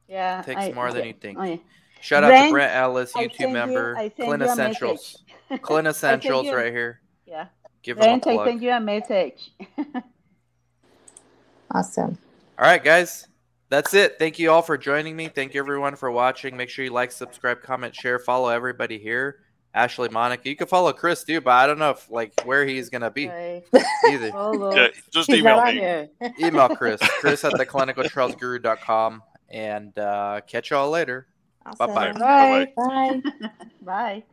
Yeah. 0.07 0.39
It 0.41 0.45
Takes 0.45 0.61
I- 0.61 0.71
more 0.71 0.91
than 0.93 1.05
you 1.05 1.13
think. 1.13 1.37
oh, 1.39 1.43
yeah. 1.43 1.57
Shout 1.99 2.23
out 2.23 2.27
to 2.29 2.33
Brent, 2.33 2.51
Brent 2.51 2.73
Ellis, 2.75 3.11
YouTube 3.13 3.51
member. 3.51 3.97
I 3.97 4.03
send 4.03 4.15
Clint 4.15 4.41
you 4.43 4.47
a 4.47 4.51
Essentials. 4.51 5.23
message. 5.49 5.61
Clint 5.63 5.87
Essentials 5.87 6.45
you- 6.45 6.55
right 6.55 6.71
here. 6.71 7.01
Yeah. 7.25 7.47
Give 7.81 7.97
them 7.97 8.03
a 8.03 8.07
Brent, 8.19 8.27
I 8.27 8.33
plug. 8.35 8.47
send 8.47 8.61
you 8.61 8.71
a 8.71 8.79
message. 8.79 9.51
Awesome. 11.71 12.17
All 12.57 12.65
right, 12.65 12.83
guys. 12.83 13.27
That's 13.69 13.93
it. 13.93 14.17
Thank 14.17 14.39
you 14.39 14.51
all 14.51 14.61
for 14.61 14.77
joining 14.77 15.15
me. 15.15 15.27
Thank 15.27 15.53
you 15.53 15.59
everyone 15.59 15.95
for 15.95 16.09
watching. 16.09 16.55
Make 16.55 16.69
sure 16.69 16.85
you 16.85 16.91
like, 16.91 17.11
subscribe, 17.11 17.61
comment, 17.61 17.93
share, 17.95 18.17
follow 18.19 18.49
everybody 18.49 18.97
here. 18.97 19.39
Ashley, 19.73 20.09
Monica. 20.09 20.49
You 20.49 20.55
can 20.55 20.67
follow 20.67 20.91
Chris 20.93 21.23
too, 21.23 21.41
but 21.41 21.51
I 21.51 21.67
don't 21.67 21.77
know 21.77 21.91
if 21.91 22.09
like 22.09 22.31
where 22.45 22.65
he's 22.65 22.89
gonna 22.89 23.11
be 23.11 23.27
Right. 23.27 23.63
either. 24.09 24.31
Yeah 24.75 24.87
just 25.11 25.29
He's 25.29 25.39
email 25.39 25.57
not 25.57 25.75
me 25.75 25.81
Yeah. 25.81 26.05
Email 26.39 26.69
Chris. 26.69 26.99
Chris 27.19 27.43
at 27.43 27.53
theclinicaltrialsguru.com. 27.53 29.21
And 29.49 29.97
uh, 29.99 30.41
catch 30.47 30.71
y'all 30.71 30.89
later. 30.89 31.27
Awesome. 31.65 31.93
Bye-bye. 31.93 32.13
Bye. 32.13 32.73
Bye. 32.75 33.21
Bye. 33.81 34.23